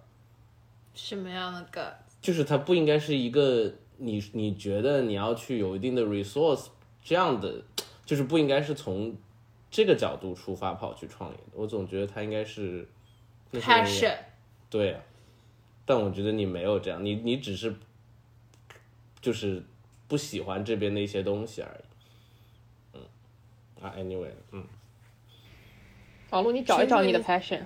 [0.93, 6.67] 什么样的个就是它不应该是一个你你觉得你要去有一定的 resource
[7.03, 7.61] 这样的，
[8.05, 9.15] 就是不应该是从
[9.69, 11.51] 这个角度出发跑去创业的。
[11.53, 12.87] 我总觉得他应该是
[13.51, 14.17] passion。
[14.69, 15.01] 对啊，
[15.85, 17.75] 但我觉得你没有这样，你你只是
[19.21, 19.63] 就是
[20.07, 22.97] 不喜欢这边的一些东西而已。
[22.97, 23.01] 嗯，
[23.81, 24.65] 啊，anyway，嗯，
[26.31, 27.61] 王璐，你找一找你的 passion。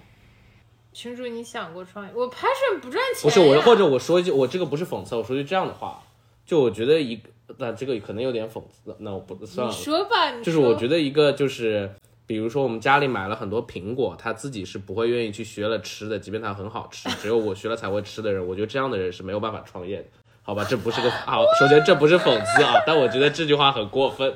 [0.93, 2.12] 群主，你想过创业？
[2.13, 6.01] 我 passion 不赚钱不是我，呀或者我说一句，我这个不是讽刺，我说句这样的话，
[6.45, 9.77] 就我觉得一个，那这个可能有点讽刺，那我不算你了。
[9.77, 11.89] 说吧，你就是我觉得一个就是，
[12.25, 20.06] 比如说我们家里买了很多苹果，他自己是不会愿意去学了吃的，即便它很好吃，只有我学了才会吃的人，我觉得这样的人是没有办法创业的，
[20.43, 20.65] 好吧？
[20.69, 24.34] 这不是个好，首先这不是讽刺啊，但我觉得这句话很过分。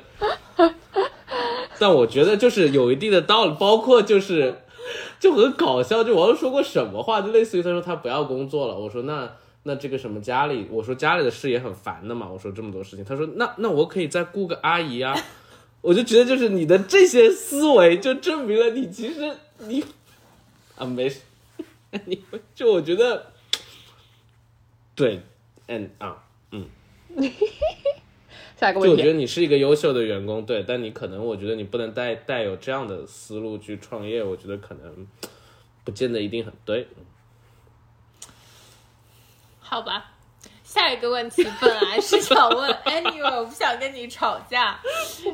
[1.78, 4.62] 但我觉得就是有一定的道理，包括就是
[5.18, 9.30] 就很搞笑，就我说过什么话，就类似于他说他不要工作了，我说那
[9.64, 15.16] 那这个什么家里，我说家里的事也很烦的嘛，我说这么多事情，他说那那我可以再雇个阿姨啊，
[15.80, 19.84] 我就觉得就是你的这些思维就证明了你其实你
[20.76, 21.20] 啊没事，
[22.04, 22.22] 你
[22.54, 23.26] 就我觉得
[24.94, 25.20] 对，
[25.66, 26.22] 嗯啊。
[26.52, 26.68] 嗯
[28.56, 35.06] 下一个问题，我觉得你是一个优秀的员工，对，但你可能我觉得你不能带带有这样的思路去创业，我觉得可能
[35.84, 36.88] 不见得一定很对。
[39.60, 40.12] 好吧。
[40.62, 44.78] 下一个问题本来是想问， anyway，我不想跟你吵架。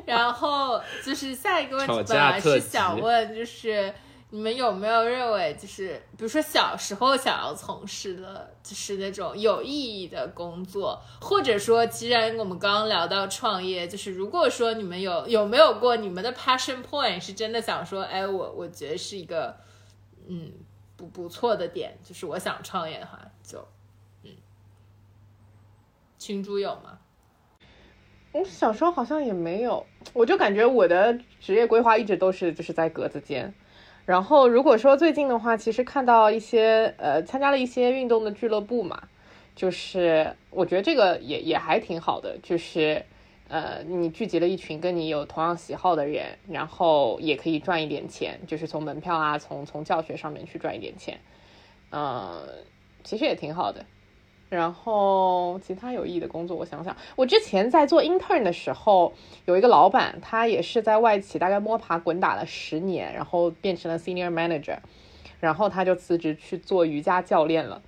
[0.06, 3.92] 然后就是下一个问题本来是想问，就是
[4.35, 19.55] 你们有没有认为，就是比如说小时候想要从事的，就是那种有意义的工作，或者说，既然我们刚刚聊到创业，就是如果说你们有有没有过你们的 passion point 是真的想说，哎，我我觉得是一个
[20.27, 20.51] 嗯
[20.97, 23.68] 不不错的点，就是我想创业的话，就
[24.23, 24.31] 嗯，
[26.18, 26.99] 群主有吗？
[28.33, 33.53] 我小时候好像也没有，我就感觉我的职业规划一直都是就是在格子间。
[34.05, 39.01] 然后如果说最近的话，其实看到一些呃参加了一些运动的俱乐部嘛，
[39.55, 43.05] 就是我觉得这个也也还挺好的，就是
[43.49, 51.21] 呃你聚集了一群跟你有同样喜好的人，然后也可以赚一点钱，就是从门票啊，从从教学上面去赚一点钱，
[51.91, 52.43] 嗯、
[53.05, 53.85] 其实也挺好的。
[54.53, 59.15] 然后其他有意义的工作，我想想，我之前在做 intern 的时候，
[59.47, 64.77] 有一个老板，他也是在外企大概摸爬滚打了十年，然后变成了 senior manager，
[65.41, 67.81] 然后他就辞职去做瑜伽教练了，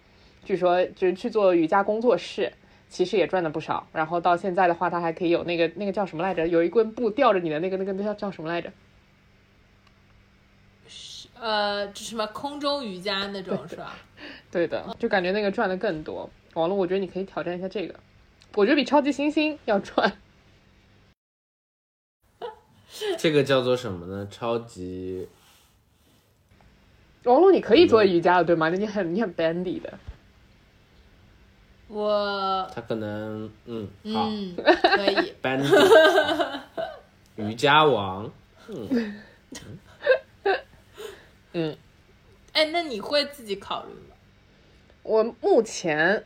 [0.42, 2.50] 据说就是去做瑜伽工作室，
[2.88, 3.86] 其实也赚了不少。
[3.92, 8.72] 然后到现在的话，他还可以有那个那个叫什么来着，有一根布吊着你的那个那个那叫叫什么来着？
[10.88, 13.94] 是呃，这什么空中瑜伽那种是吧？
[14.50, 16.30] 对的，就感觉那个赚的更多。
[16.54, 17.94] 网络，我觉得你可以挑战一下这个，
[18.54, 20.16] 我觉得比超级星星要赚。
[23.18, 24.28] 这个叫做什么呢？
[24.30, 25.28] 超级
[27.24, 28.68] 王璐，你可以做瑜伽的，对吗？
[28.68, 29.98] 你很你很 bendy 的。
[31.88, 36.60] 我他可能嗯好嗯可以，bendy
[37.36, 38.30] 瑜伽王
[38.68, 39.22] 嗯
[41.52, 41.76] 嗯，
[42.52, 44.16] 哎，那你会自己考虑吗？
[45.02, 46.24] 我目前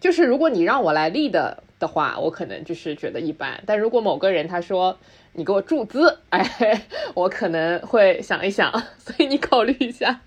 [0.00, 3.62] 就是，如果你让我来 lead 的话，我可能就是觉得一般。
[3.66, 4.98] 但如果某个人他说
[5.34, 8.72] 你给我注资，哎，我可能会想一想。
[8.98, 10.20] 所以你考虑一下。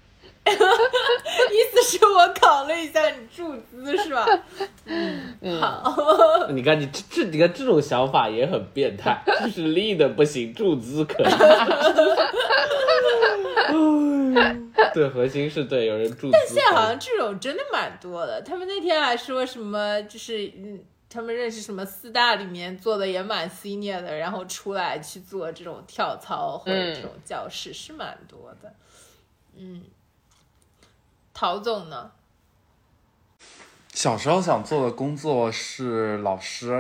[0.46, 0.52] 意
[1.72, 4.26] 思是我考虑一下你注资是吧？
[5.40, 5.96] 嗯，好，
[6.50, 11.28] 你看你这这你看这种想法也很变态，就是 lead 不行，注资可以。
[14.94, 16.48] 对，核心是对，有人注资但。
[16.48, 18.42] 现在好像这种真的蛮多的。
[18.42, 28.74] 他们那天还说什么，就是嗯，他们认识什么四大里面做的也蛮 senior 的，然后出来去做这种跳操或者这种教室、是蛮多的。
[29.56, 29.84] 嗯，
[31.34, 32.12] 陶总呢？
[33.94, 36.72] 小时候想做的工作是老师，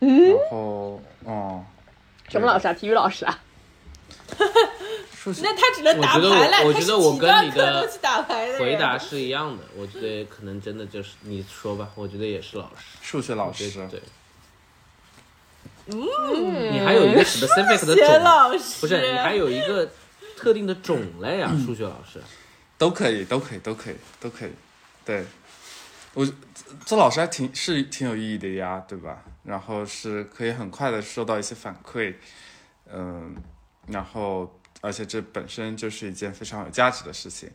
[0.00, 1.64] 然后嗯，
[2.28, 2.72] 什么老师啊？
[2.74, 3.38] 体育老师啊？
[5.20, 7.90] 数学那他只能打我觉得牌了，我我觉得我跟你的
[8.58, 12.84] 回答是一样的，我觉得可能真的就是你说吧，我觉得也是老师。
[13.02, 14.02] 数学老师，对对，
[15.86, 19.90] 嗯，你还有一个 specific 的种，老师不是你还有一个
[20.36, 22.20] 特定的种类啊，数学老师。
[22.76, 24.50] 都可以，都可以，都可以，都可以。
[25.04, 25.24] 对，
[26.14, 26.24] 我
[26.86, 29.24] 做老师还挺是挺有意义的呀，对吧？
[29.42, 32.14] 然后是可以很快的收到一些反馈，
[32.92, 33.34] 嗯，
[33.88, 37.50] 然后而且这本身就是一件非常有价值的事情，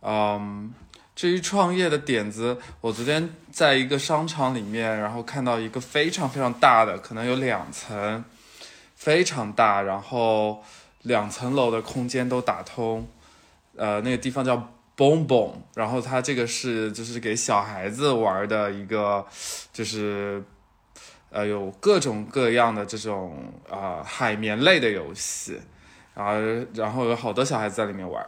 [0.00, 0.72] 嗯。
[1.14, 8.24] 至于创业的点子，我昨天在一个商场里面，然后看到一个非常非常大的，可能有两层，
[8.94, 10.64] 非常大，然后
[11.02, 13.06] 两层楼的空间都打通，
[13.76, 14.56] 呃，那个地方叫
[14.96, 19.26] Boom Boom，然后它这个是就是给小孩子玩的一个，
[19.70, 20.42] 就是
[21.28, 25.60] 呃有各种各样的这种啊、呃海绵类的游戏，
[26.14, 28.26] 然后然后有好多小孩子在里面玩，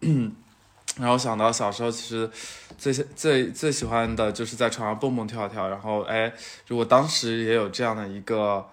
[0.98, 2.30] 然后想到小时候其实
[2.78, 6.32] 最最最喜欢的就是在床上蹦蹦跳跳，然后哎，
[6.66, 8.66] 如果当时也有这样的一个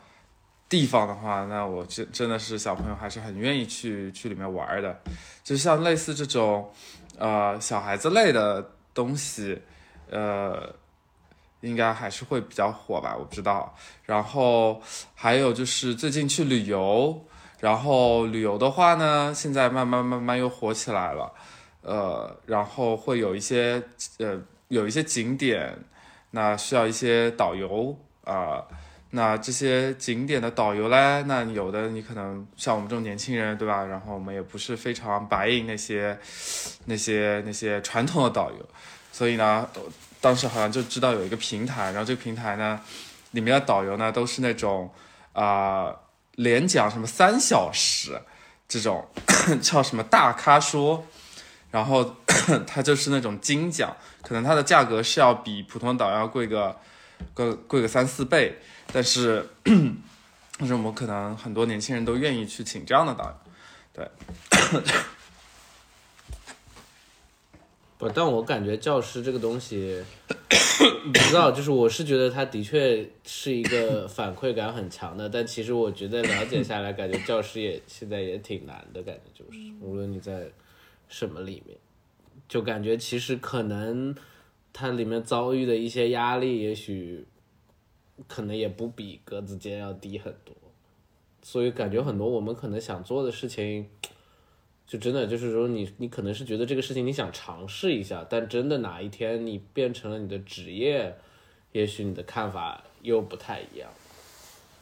[0.70, 5.02] 地方的话，那我真真的是小朋友还是很愿意去去里面玩的，
[5.44, 6.72] 就像类似这种
[7.18, 9.62] 呃小孩子类的东西，
[10.10, 10.74] 呃。
[11.64, 13.74] 应该还是会比较火吧，我不知道。
[14.04, 14.82] 然后
[15.16, 17.26] 还有就是最近去旅游，
[17.64, 21.32] 然后旅游的话呢，现在慢慢慢慢又火起来了。
[21.82, 23.82] 呃，然后会有一些
[24.18, 24.38] 呃
[24.68, 25.74] 有一些景点，
[26.32, 28.62] 那需要一些导游啊、
[29.12, 33.86] 那这些景点的导游嘞，那有的你可能像我们这种年轻人，对吧？
[33.86, 36.20] 然后我们也不是非常白银那些
[36.88, 38.70] 那些那些传统的导游，
[39.14, 39.66] 所以呢，
[40.20, 42.82] 当时好像就知道有一个平台，然后这个平台呢，
[43.32, 44.92] 里面的导游呢都是那种
[45.32, 45.94] 啊、
[46.36, 48.22] 连讲什么三小时
[48.68, 49.08] 这种
[49.62, 51.06] 叫什么大咖说。
[51.72, 52.18] 然后
[52.68, 56.78] 他就是那种精讲，可能它的价格是要比普通导要贵个
[57.34, 58.60] 贵贵个三四倍，
[58.92, 59.50] 但是
[60.60, 63.36] 但是我们可能很多年轻人都愿意去请这样的导游，
[63.92, 64.12] 对，
[68.04, 70.04] 不，但我感觉教师这个东西，
[70.50, 80.52] 不知道，就是我是觉得他的确是一个反馈感很强的，但其实我觉得了解下来，感觉教师也现在也挺难的，感觉就是无论你在
[81.08, 81.78] 什么里面，
[82.50, 84.14] 就感觉其实可能
[84.74, 87.26] 他里面遭遇的一些压力，也许
[88.28, 90.54] 可能也不比格子间要低很多，
[91.42, 93.88] 所以感觉很多我们可能想做的事情。
[94.86, 101.16] 就真的就是说你，你可能是觉得这个事情你想尝试一下，但真的哪一天你变成了你的职业，
[101.72, 103.90] 也许你的看法又不太一样。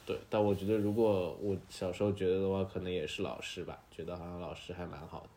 [0.05, 5.29] 对，但我觉得如果我小时候觉得的话，可能也是老师吧，觉得好像老师还蛮好的。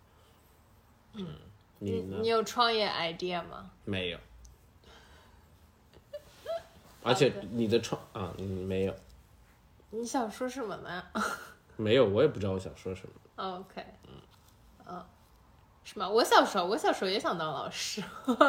[1.23, 1.27] 嗯，
[1.79, 2.19] 你呢？
[2.23, 3.71] 你有创业 idea 吗？
[3.85, 4.19] 没有。
[7.03, 8.95] 而且你的创啊，你没有，
[9.91, 11.05] 你想说什么呢
[11.77, 13.13] 没有，我也不知道我想说什么。
[13.37, 13.85] ？OK，
[14.89, 15.05] 嗯，
[15.85, 16.09] 是吗？
[16.09, 18.03] 我小时候，我小时候也想当老师，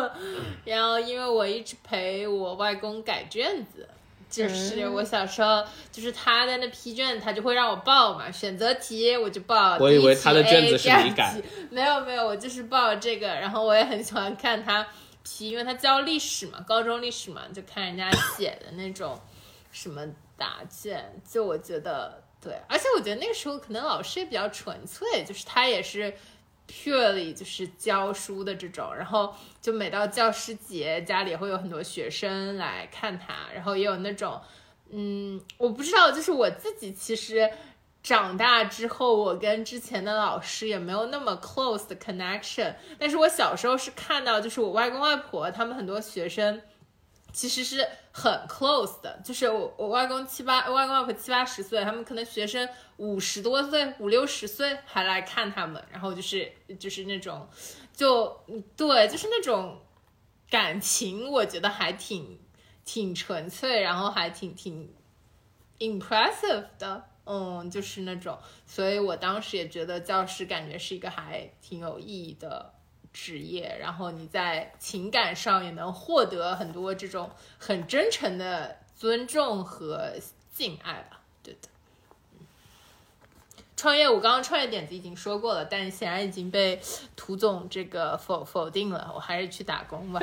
[0.65, 3.88] 然后因为我一直陪我外公改卷子。
[4.27, 9.77] 就是我小时候，就是他在那批卷，他就会让我报嘛，选择题我就报。
[9.77, 14.86] 我以为第一题他的卷子 A，是你改第二题没有没有，我就是报这个，然后我也很喜欢看他
[15.23, 19.17] 批，因为他教历史嘛，高中历史嘛，就看人家写的那种
[19.71, 20.05] 什么
[20.36, 26.13] 答卷，就我觉得对，而且我觉得那个时候可能老师也比较纯粹，就是他也是
[26.65, 34.39] purely 就是教书的这种，然后就每到教师节，家里会有很多学生来看他，然后也有那种，
[34.91, 37.51] 嗯，我不知道，就是我自己其实。
[38.05, 46.61] 长大之后，我跟之前的老师也没有那么 close 的 connection，但是我小时候是看到，就是我外公外婆他们很多学生
[47.36, 57.45] 其实是很 close 的，就是我我外公七八，外公外婆七八十岁，他们可能学生五十多岁、五六十岁还来看他们，然后就是就是那种，
[57.93, 58.41] 就
[58.77, 59.81] 对，就是那种
[60.49, 62.39] 感情，我觉得还挺
[62.86, 64.95] 挺纯粹，然后还挺挺
[65.79, 72.74] impressive 的，嗯，就是那种，所以我当时也觉得教师感觉是一个还挺有意义的
[73.16, 80.11] 职业，然后你在情感上也能获得很多这种很真诚的尊重和
[80.53, 81.70] 敬爱吧，对的。
[83.78, 86.82] 创业，我刚刚创业点子已经说过了，但显然已经被
[87.16, 90.20] 涂总这个否否定了，我还是去打工吧。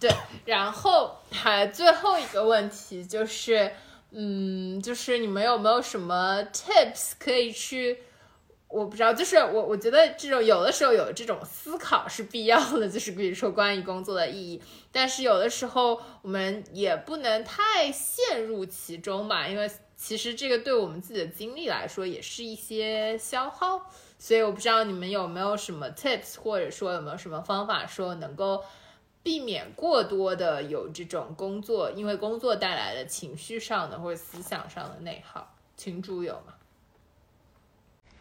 [0.00, 0.10] 对，
[0.44, 3.72] 然后还最后一个问题就是，
[4.10, 8.00] 嗯，就是你们有没有什么 tips 可以去？
[8.68, 23.88] 我不知道，就是我我觉得这种有的时候有这种思考是必要的， 就是比如说关于工作的意义，但是有的时候我们也不能太陷入其中吧，因为其实这个对我们自己的精力来说也是一些消耗，
[24.18, 28.64] 所以我不知道你们有没有什么 tips，或者说有没有什么方法说能够
[29.22, 35.54] 避免过多的有这种工作，因为工作带来的情绪上的或者思想上的内耗。
[35.76, 36.54] 群主有吗？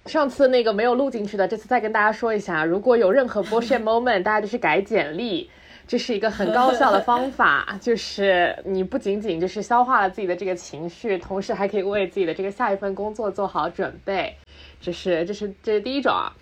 [0.06, 5.50] 上次那个没有录进去的，这次再跟大家说一下，如果有任何 bullshit moment，大家就去改简历。
[5.88, 14.36] 这是一个很高效的方法， 就是你不仅仅就是消化了自己的这个情绪，同时还可以为自己的这个下一份工作做好准备。
[14.82, 16.34] 这是这是这是第一种啊。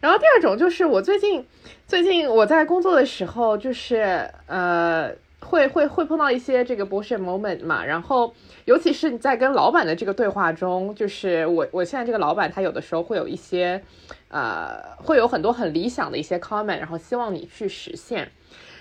[0.00, 1.46] 然后第二种就是我最近
[1.86, 8.34] 最近我在工作的时候，就是呃会会会碰到一些这个 bullshit moment 嘛，然后
[8.64, 13.82] 尤其是你在跟老板的这个对话中，就是我我现在这个老板他有的时候会有一些
[14.28, 18.30] 呃会有很多很理想的一些 comment，然后希望你去实现。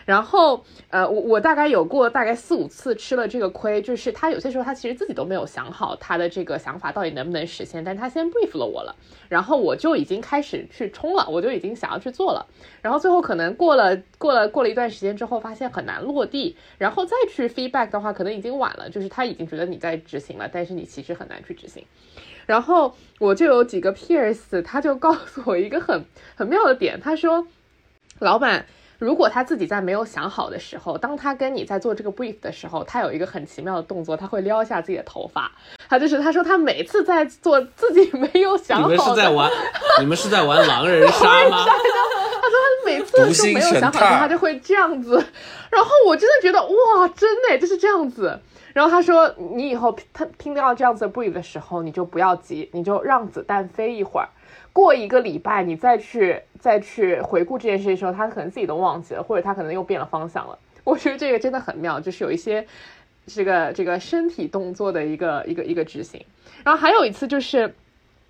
[0.07, 8.95] 然后，呃，我我大概有过大概四五次吃了这个亏，就是他有些时候他其实自己都没有想好他的这个想法到底能不能实现，但他先 brief 了我了，
[9.27, 12.47] 然后我就已经开始去冲了，我就已经想要去做了，
[12.81, 21.83] 然后最后可能过了过了过了一段时间之后，发现很难落地，然后再去 feedback 的话，可能已经晚了，就是他已经觉得你在执行了，但是你其实很难去执行。
[22.45, 27.45] 然后我就有几个 peers，他就告诉我一个很很妙的点，他说，
[28.19, 28.65] 老板。
[28.97, 35.51] 如果他自己在没有想好的时候，当他跟你在做这个 brief 的时候，他有一个很奇妙的动作，他会撩一下自己的头发。
[35.87, 39.51] 他就是他说他每次在做自己没有想好的，你们是在玩，
[40.01, 41.65] 你们是在玩狼人杀吗？
[41.65, 45.23] 他说他每次都没有想好他就会这样子。
[45.69, 48.39] 然后我真的觉得哇，真的就是这样子。
[48.73, 54.29] 然后他说你以后他听到这样子的 brief 的时候，你就不要急，你就让子弹飞一会儿。
[54.77, 60.55] 过一个礼拜，你再去再去回顾这件事的时候，他可能自己都忘记了，或者他可能又变了方向了。
[60.85, 62.63] 我觉得这个真的很妙，就是有一些
[63.25, 66.23] 这个这个身体动作的一个一个一个执行。
[66.63, 67.73] 然后还有一次就是，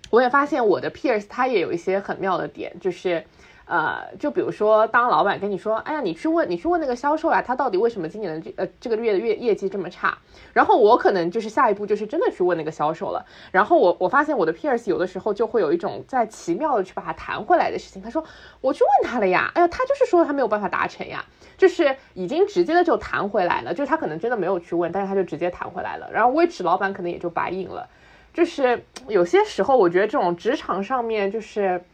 [0.08, 3.22] 我也发现我的 peers 他也有一些很妙的点，就是。
[3.68, 10.16] 呃，就比如说，当老板跟你说，哎呀，你去问，你去问那个销售呀，他到底为什么今年的这呃这个月的月业绩这么差？
[10.54, 13.22] 然后我可能就是下一步就是真的去问那个销售了。
[13.52, 18.00] 然后我 我发现我的 peers 有的时候就会有一种在奇妙的去把它弹回来的事情。
[18.00, 18.24] 他说，
[18.62, 21.22] 我去问他了呀，哎呀，他就是说他没有办法达成呀，
[21.58, 26.08] 就是已经直接的就弹回来了，就是他可能真的没有去问，但是他就直接弹回来了。
[26.10, 27.86] 然后威驰老板可能也就白应了。
[28.32, 31.84] 就是有些时候，我觉得这种职场上面就是，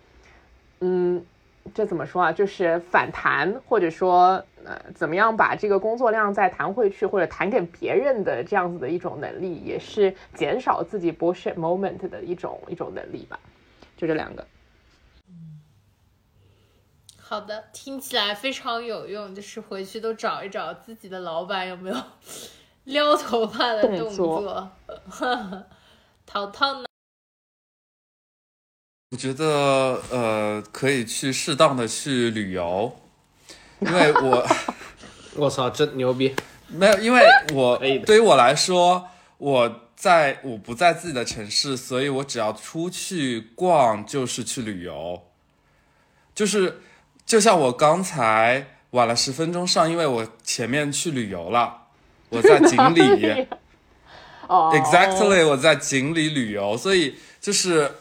[0.78, 1.24] 嗯。
[1.72, 2.32] 这怎么说啊？
[2.32, 13.38] 就是反弹，或者说，呃，怎么样把这个工作量再弹回去，或者弹给别人的这样子的一种能力，也是减少自己 bullshit moment 的一种一种能力吧。
[13.96, 14.46] 就这两个。
[15.28, 15.60] 嗯，
[17.18, 19.34] 好的，听起来非常有用。
[19.34, 21.96] 就是回去都找一找自己的老板有没有
[22.84, 24.70] 撩头发的动作。
[26.26, 26.86] 淘淘呢？
[29.10, 32.96] 我觉得呃，可以去适当的去旅游，
[33.80, 34.46] 因为我，
[35.36, 36.34] 我操，真牛逼！
[36.66, 45.22] 没有，因为我对于我来说，我在我不在自己的城市，所以我只要出去逛就是去旅游，
[46.34, 46.80] 就是
[47.24, 51.82] 就像我刚才晚了十分钟上，因为我前面去旅游了，
[52.30, 53.46] 我在锦里，
[54.48, 57.14] 哦，exactly，我在锦里旅游，所以
[57.44, 57.92] 就是。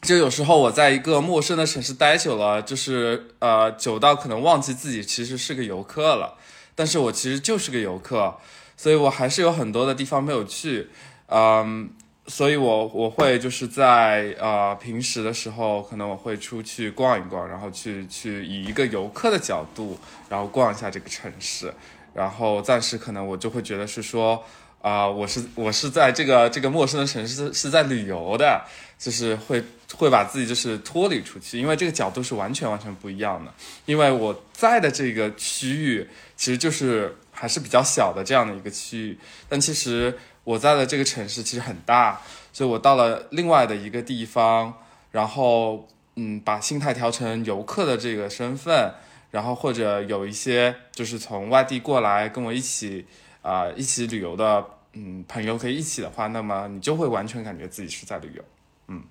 [0.00, 6.38] 就有时候我在一个陌生的城市待久了，就是呃久到可能忘记自己其实是个游客了，
[6.74, 8.38] 但是我其实就是个游客，
[8.78, 10.88] 所以我还是有很多的地方没有去，
[11.26, 11.90] 嗯，
[12.26, 19.98] 所以我我会就是在呃平时的时候，可能我会出去逛一逛，然后去去以一个游客的角度，
[20.30, 21.70] 然后逛一下这个城市，
[22.14, 24.42] 然后暂时可能我就会觉得是说。
[24.82, 28.64] 啊，我是我是在这个这个陌生的城市是在旅游的，
[28.98, 29.62] 就是会
[29.94, 33.52] 会把自己就是脱离出去，因为这个角度是完全完全不一样的。
[33.84, 39.18] 因为我在的这个区域其实就是还是比较小的这样的一个区域，
[39.50, 42.18] 但其实我在的这个城市其实很大，
[42.50, 44.72] 所以我到了另外的一个地方，
[45.10, 48.94] 然后嗯，把心态调成游客的这个身份，
[49.30, 53.04] 然后或者有一些就是从外地过来跟我一起。
[53.42, 58.44] 啊，一起旅游的，嗯，朋友可以一起的话，那么你就会完全感觉自己是在旅游，
[58.88, 59.02] 嗯，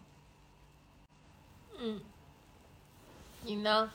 [1.80, 1.99] 嗯，
[3.43, 3.89] 你呢？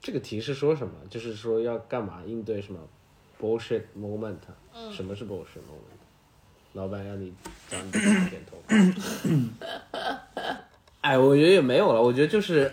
[0.00, 0.94] 这个题是说什么？
[1.10, 2.78] 就是说要干嘛应对什么
[3.40, 4.36] bullshit moment？
[4.72, 5.96] 嗯，什么是 bullshit moment？
[6.74, 7.32] 老板让你
[7.68, 8.62] 讲，你点 头。
[11.00, 12.72] 哎，我觉得也没有了，我觉得就是，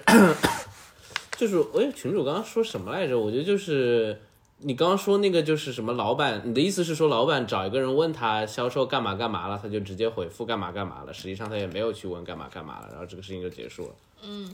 [1.36, 3.17] 就是，哎，群主刚刚说什么来着？
[3.19, 4.21] 我觉得就是。
[4.66, 6.41] 你刚刚说那个就是什么老板？
[6.45, 13.89] 你的意思是说老板找一个人问他销售干嘛干嘛了，他就直接回复干嘛干嘛了，实际上他也没有去问干嘛干嘛了，然后这个事情就结束了。
[14.24, 14.49] 嗯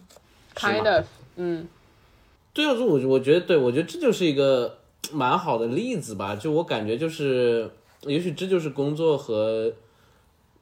[0.56, 1.06] ，kind of，
[1.36, 1.68] 嗯，
[2.54, 4.80] 对啊，我我觉得对，我觉得这就是一个
[5.12, 6.36] 蛮好的例子吧。
[6.36, 7.70] 就我感觉就是，
[8.02, 9.72] 也许这就是工作和，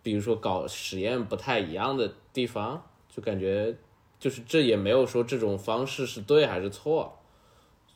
[0.03, 2.83] 比如说搞实验不太一样的地方，
[3.15, 3.73] 就感觉
[4.19, 7.13] 就是这也没有说这种方式是对还是错。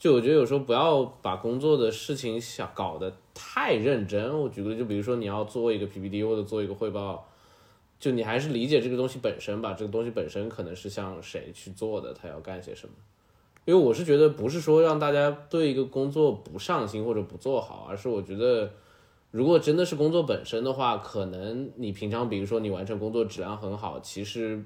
[0.01, 4.35] 就我觉得有时候不要把工作的事情想搞得太认真。
[4.41, 7.23] 我举个例，就比如说你要做一个 PPT 或者做一个汇报，
[7.99, 9.75] 就你还是理解这个东西本身吧。
[9.75, 12.95] 这个东西本身可能是向谁去做的，他要干些什么。
[13.65, 18.71] 因为我是觉得不是说让大家对一个工作不上心或者不做好，而是我觉得
[19.29, 24.65] 如果真的是工作本身的话，可能你平常比如说你完成工作质量很好，其实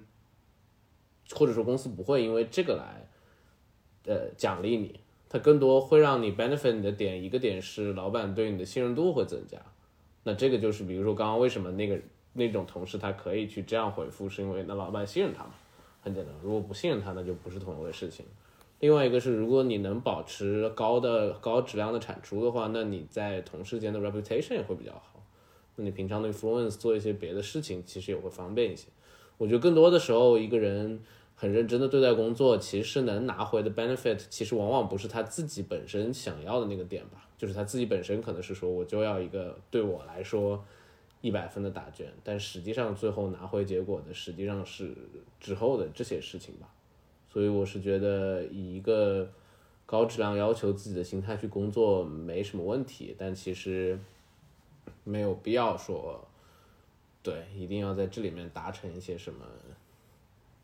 [1.32, 3.10] 或者说公司不会因为这个来
[4.06, 4.98] 呃奖励你，
[5.30, 9.58] 它更多会让你 benefit 你的点，一个点是老板对你的信任度会增加。
[10.24, 12.00] 那这个就是比如说刚刚为什么那个
[12.34, 15.52] 那种同事他可以去这样回复，是因为那老板信任他嘛，
[16.02, 16.34] 很简单。
[16.42, 18.26] 如果不信任他，那就不是同一回事情。
[18.80, 25.24] 另外一个是，如果你能保持高的高质量的产出的话，那你在同事间的 reputation 也会比较好。
[25.76, 28.88] 那你平常的 influence 做一些别的事情，其实也会方便一些。
[29.38, 31.02] 我觉得更多的时候，一个人
[31.36, 40.64] 很认真的对待工作，其实能拿回的 benefit，其实往往不是他自己本身想要的那个点吧，就是他自己本身可能是说我就要一个对我来说
[41.22, 44.96] 一百分的答卷，但实际上最后拿回结果的实际上是
[45.40, 46.70] 之后的这些事情吧。
[47.28, 49.30] 所以我是觉得以一个
[49.86, 54.00] 高质量要求自己的心态去工作没什么问题，但其实
[55.04, 56.26] 没有必要说，
[57.22, 59.46] 对，一定要在这里面达成一些什么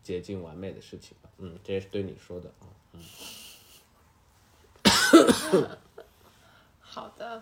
[0.03, 1.29] 接近完美的事情吧。
[1.37, 2.67] 嗯，这也是对你说的啊。
[6.79, 7.41] 好的，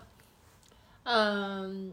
[1.04, 1.92] 嗯，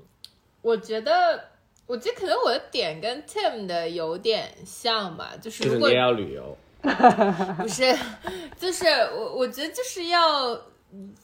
[0.61, 1.49] 我觉得，
[1.86, 7.97] 我觉得可能我的点跟 Tim 的有点像吧，就是如果要旅游，不是，
[8.57, 10.61] 就是我我觉得就是要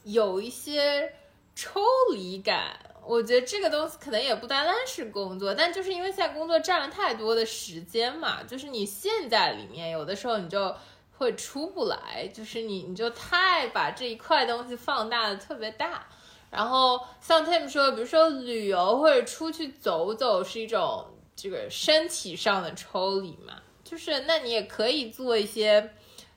[0.04, 1.12] 有一些
[1.54, 1.80] 抽
[2.12, 2.78] 离感。
[3.06, 10.74] 我觉得这个东西可能也不单单是工作，但就是因为现在工作占了太多的时间嘛，就是你陷在里面，有的时候你就
[11.16, 16.06] 会出不来，就是你你就太把这一块东西放大的特别大。
[16.50, 25.92] 然后像 Tim 说，比如说旅游或者出去走走是一种这个身体上的抽离嘛，就是那你也可以做一些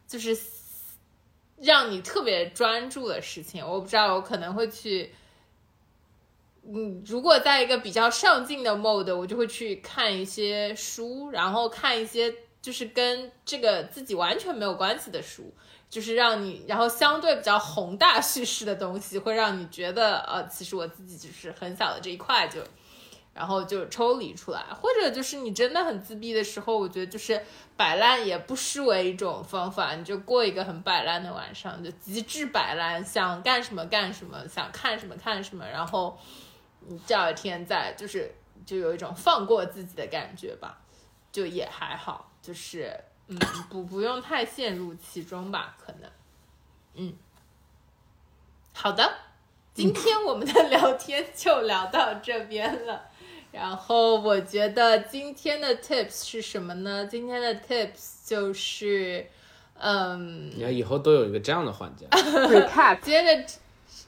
[0.08, 0.36] 就是
[1.58, 3.64] 让你特别专注的事情。
[3.64, 5.14] 我不知道，我可能会去，
[6.68, 15.54] 嗯，如果在一个比较上进的 mode，我就会去看一些书，然后看一些就是跟这个自己完全没有关系的书。
[15.90, 22.60] 就是让你，然后相对比较宏大叙事的东西，会让你觉得，呃，其实我自己就是很小的这一块就，
[23.34, 27.42] 然后就抽离出来，或者就是你真的很自闭的时候，我觉得就是
[27.78, 36.20] 摆烂也不失为一种方法，你就过一个很摆烂的晚上，就极致摆烂，想干什么干什么，想看什么看什么，然后
[36.88, 38.34] 你第二天再就是
[38.66, 40.82] 就有一种放过自己的感觉吧，
[41.32, 43.00] 就也还好，就是。
[43.30, 43.38] 嗯，
[43.70, 46.10] 不不用太陷入其中吧，可能，
[46.94, 47.14] 嗯，
[48.74, 49.16] 好的，
[49.74, 53.10] 今天我们的聊天就聊到这边了。
[53.52, 57.06] 然后我觉得今天的 tips 是什么呢？
[57.06, 59.30] 今天的 tips 就是，
[59.78, 62.08] 嗯，你看以后都有一个这样的环节。
[62.10, 63.54] recap 接着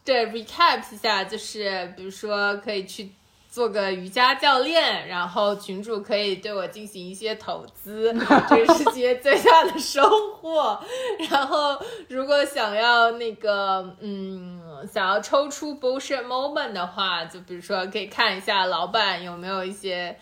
[0.04, 3.12] 对 recap 一下，就是比如说可以去
[3.50, 8.14] 做个瑜伽教练，然后群主可以对我进行一些投资，
[8.50, 10.02] 这是今天最大的收
[10.36, 10.80] 获。
[11.30, 20.18] 然后如果想要那个嗯，想要抽出 bullshit moment 的话，就比如说可以看一下老板有没有一些。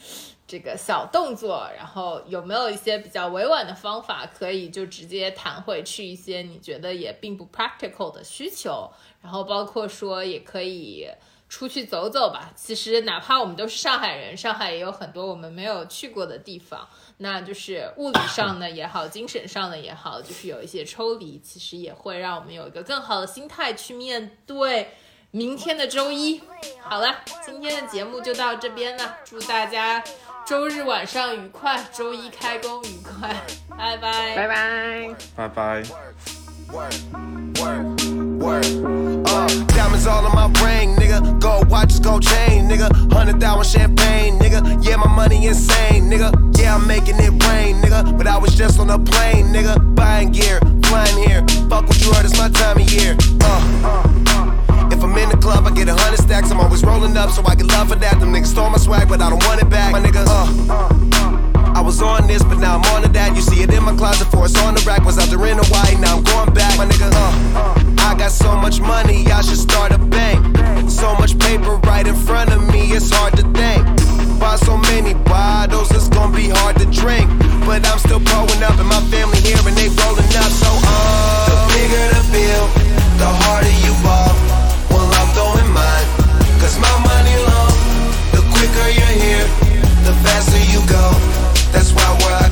[0.50, 8.90] 这个小动作，然后有没有一些比较委婉的方法，可以就直接弹回去一些你觉得也并不 practical 的需求，
[9.28, 11.06] 然后包括说也可以
[11.50, 12.50] 出去走走吧。
[12.56, 24.92] 其实哪怕我们都是上海人，上海也有很多我们没有去过的地方，那就是物理上的也好，精神上的也好，就是有一些抽离，其实也会让我们有一个更好的心态去面对。
[25.32, 26.42] 明天的周一，
[26.82, 27.14] 好了，
[27.46, 29.18] 今天的节目就到这边了。
[29.26, 30.02] 祝大家
[30.46, 33.36] 周日晚上愉快，周一开工愉快，
[33.78, 35.14] 拜拜，拜拜。
[35.36, 35.84] 拜拜。
[38.38, 38.66] Work.
[38.66, 41.40] Uh, diamonds all in my brain, nigga.
[41.40, 42.90] Gold watches, gold chain, nigga.
[43.12, 44.86] Hundred thousand champagne, nigga.
[44.86, 46.32] Yeah, my money insane, nigga.
[46.58, 48.18] Yeah, I'm making it rain, nigga.
[48.18, 49.96] But I was just on a plane, nigga.
[49.96, 51.42] Buying gear, flying here.
[51.68, 53.18] Fuck what you heard, it's my time of year.
[53.42, 54.14] Uh.
[54.92, 56.52] If I'm in the club, I get a hundred stacks.
[56.52, 58.20] I'm always rolling up, so I get love for that.
[58.20, 59.92] Them niggas stole my swag, but I don't want it back.
[59.92, 61.74] My nigga, uh.
[61.76, 63.36] I was on this, but now I'm on to that.
[63.36, 65.04] You see it in my closet, for it's on the rack.
[65.06, 66.78] Was out there in Hawaii, now I'm going back.
[66.78, 67.77] My nigga, uh.
[68.08, 70.40] I got so much money, I should start a bank.
[70.90, 73.84] So much paper right in front of me, it's hard to think.
[74.40, 77.28] Buy so many bottles, it's gonna be hard to drink.
[77.68, 80.52] But I'm still growing up, and my family here, and they rolling up.
[80.56, 82.66] So, uh, the bigger the bill,
[83.20, 84.32] the harder you ball.
[84.88, 86.08] Well, I'm throwing mine,
[86.64, 87.76] cause my money long.
[88.32, 89.48] The quicker you're here,
[90.08, 91.12] the faster you go.
[91.76, 92.47] That's why we're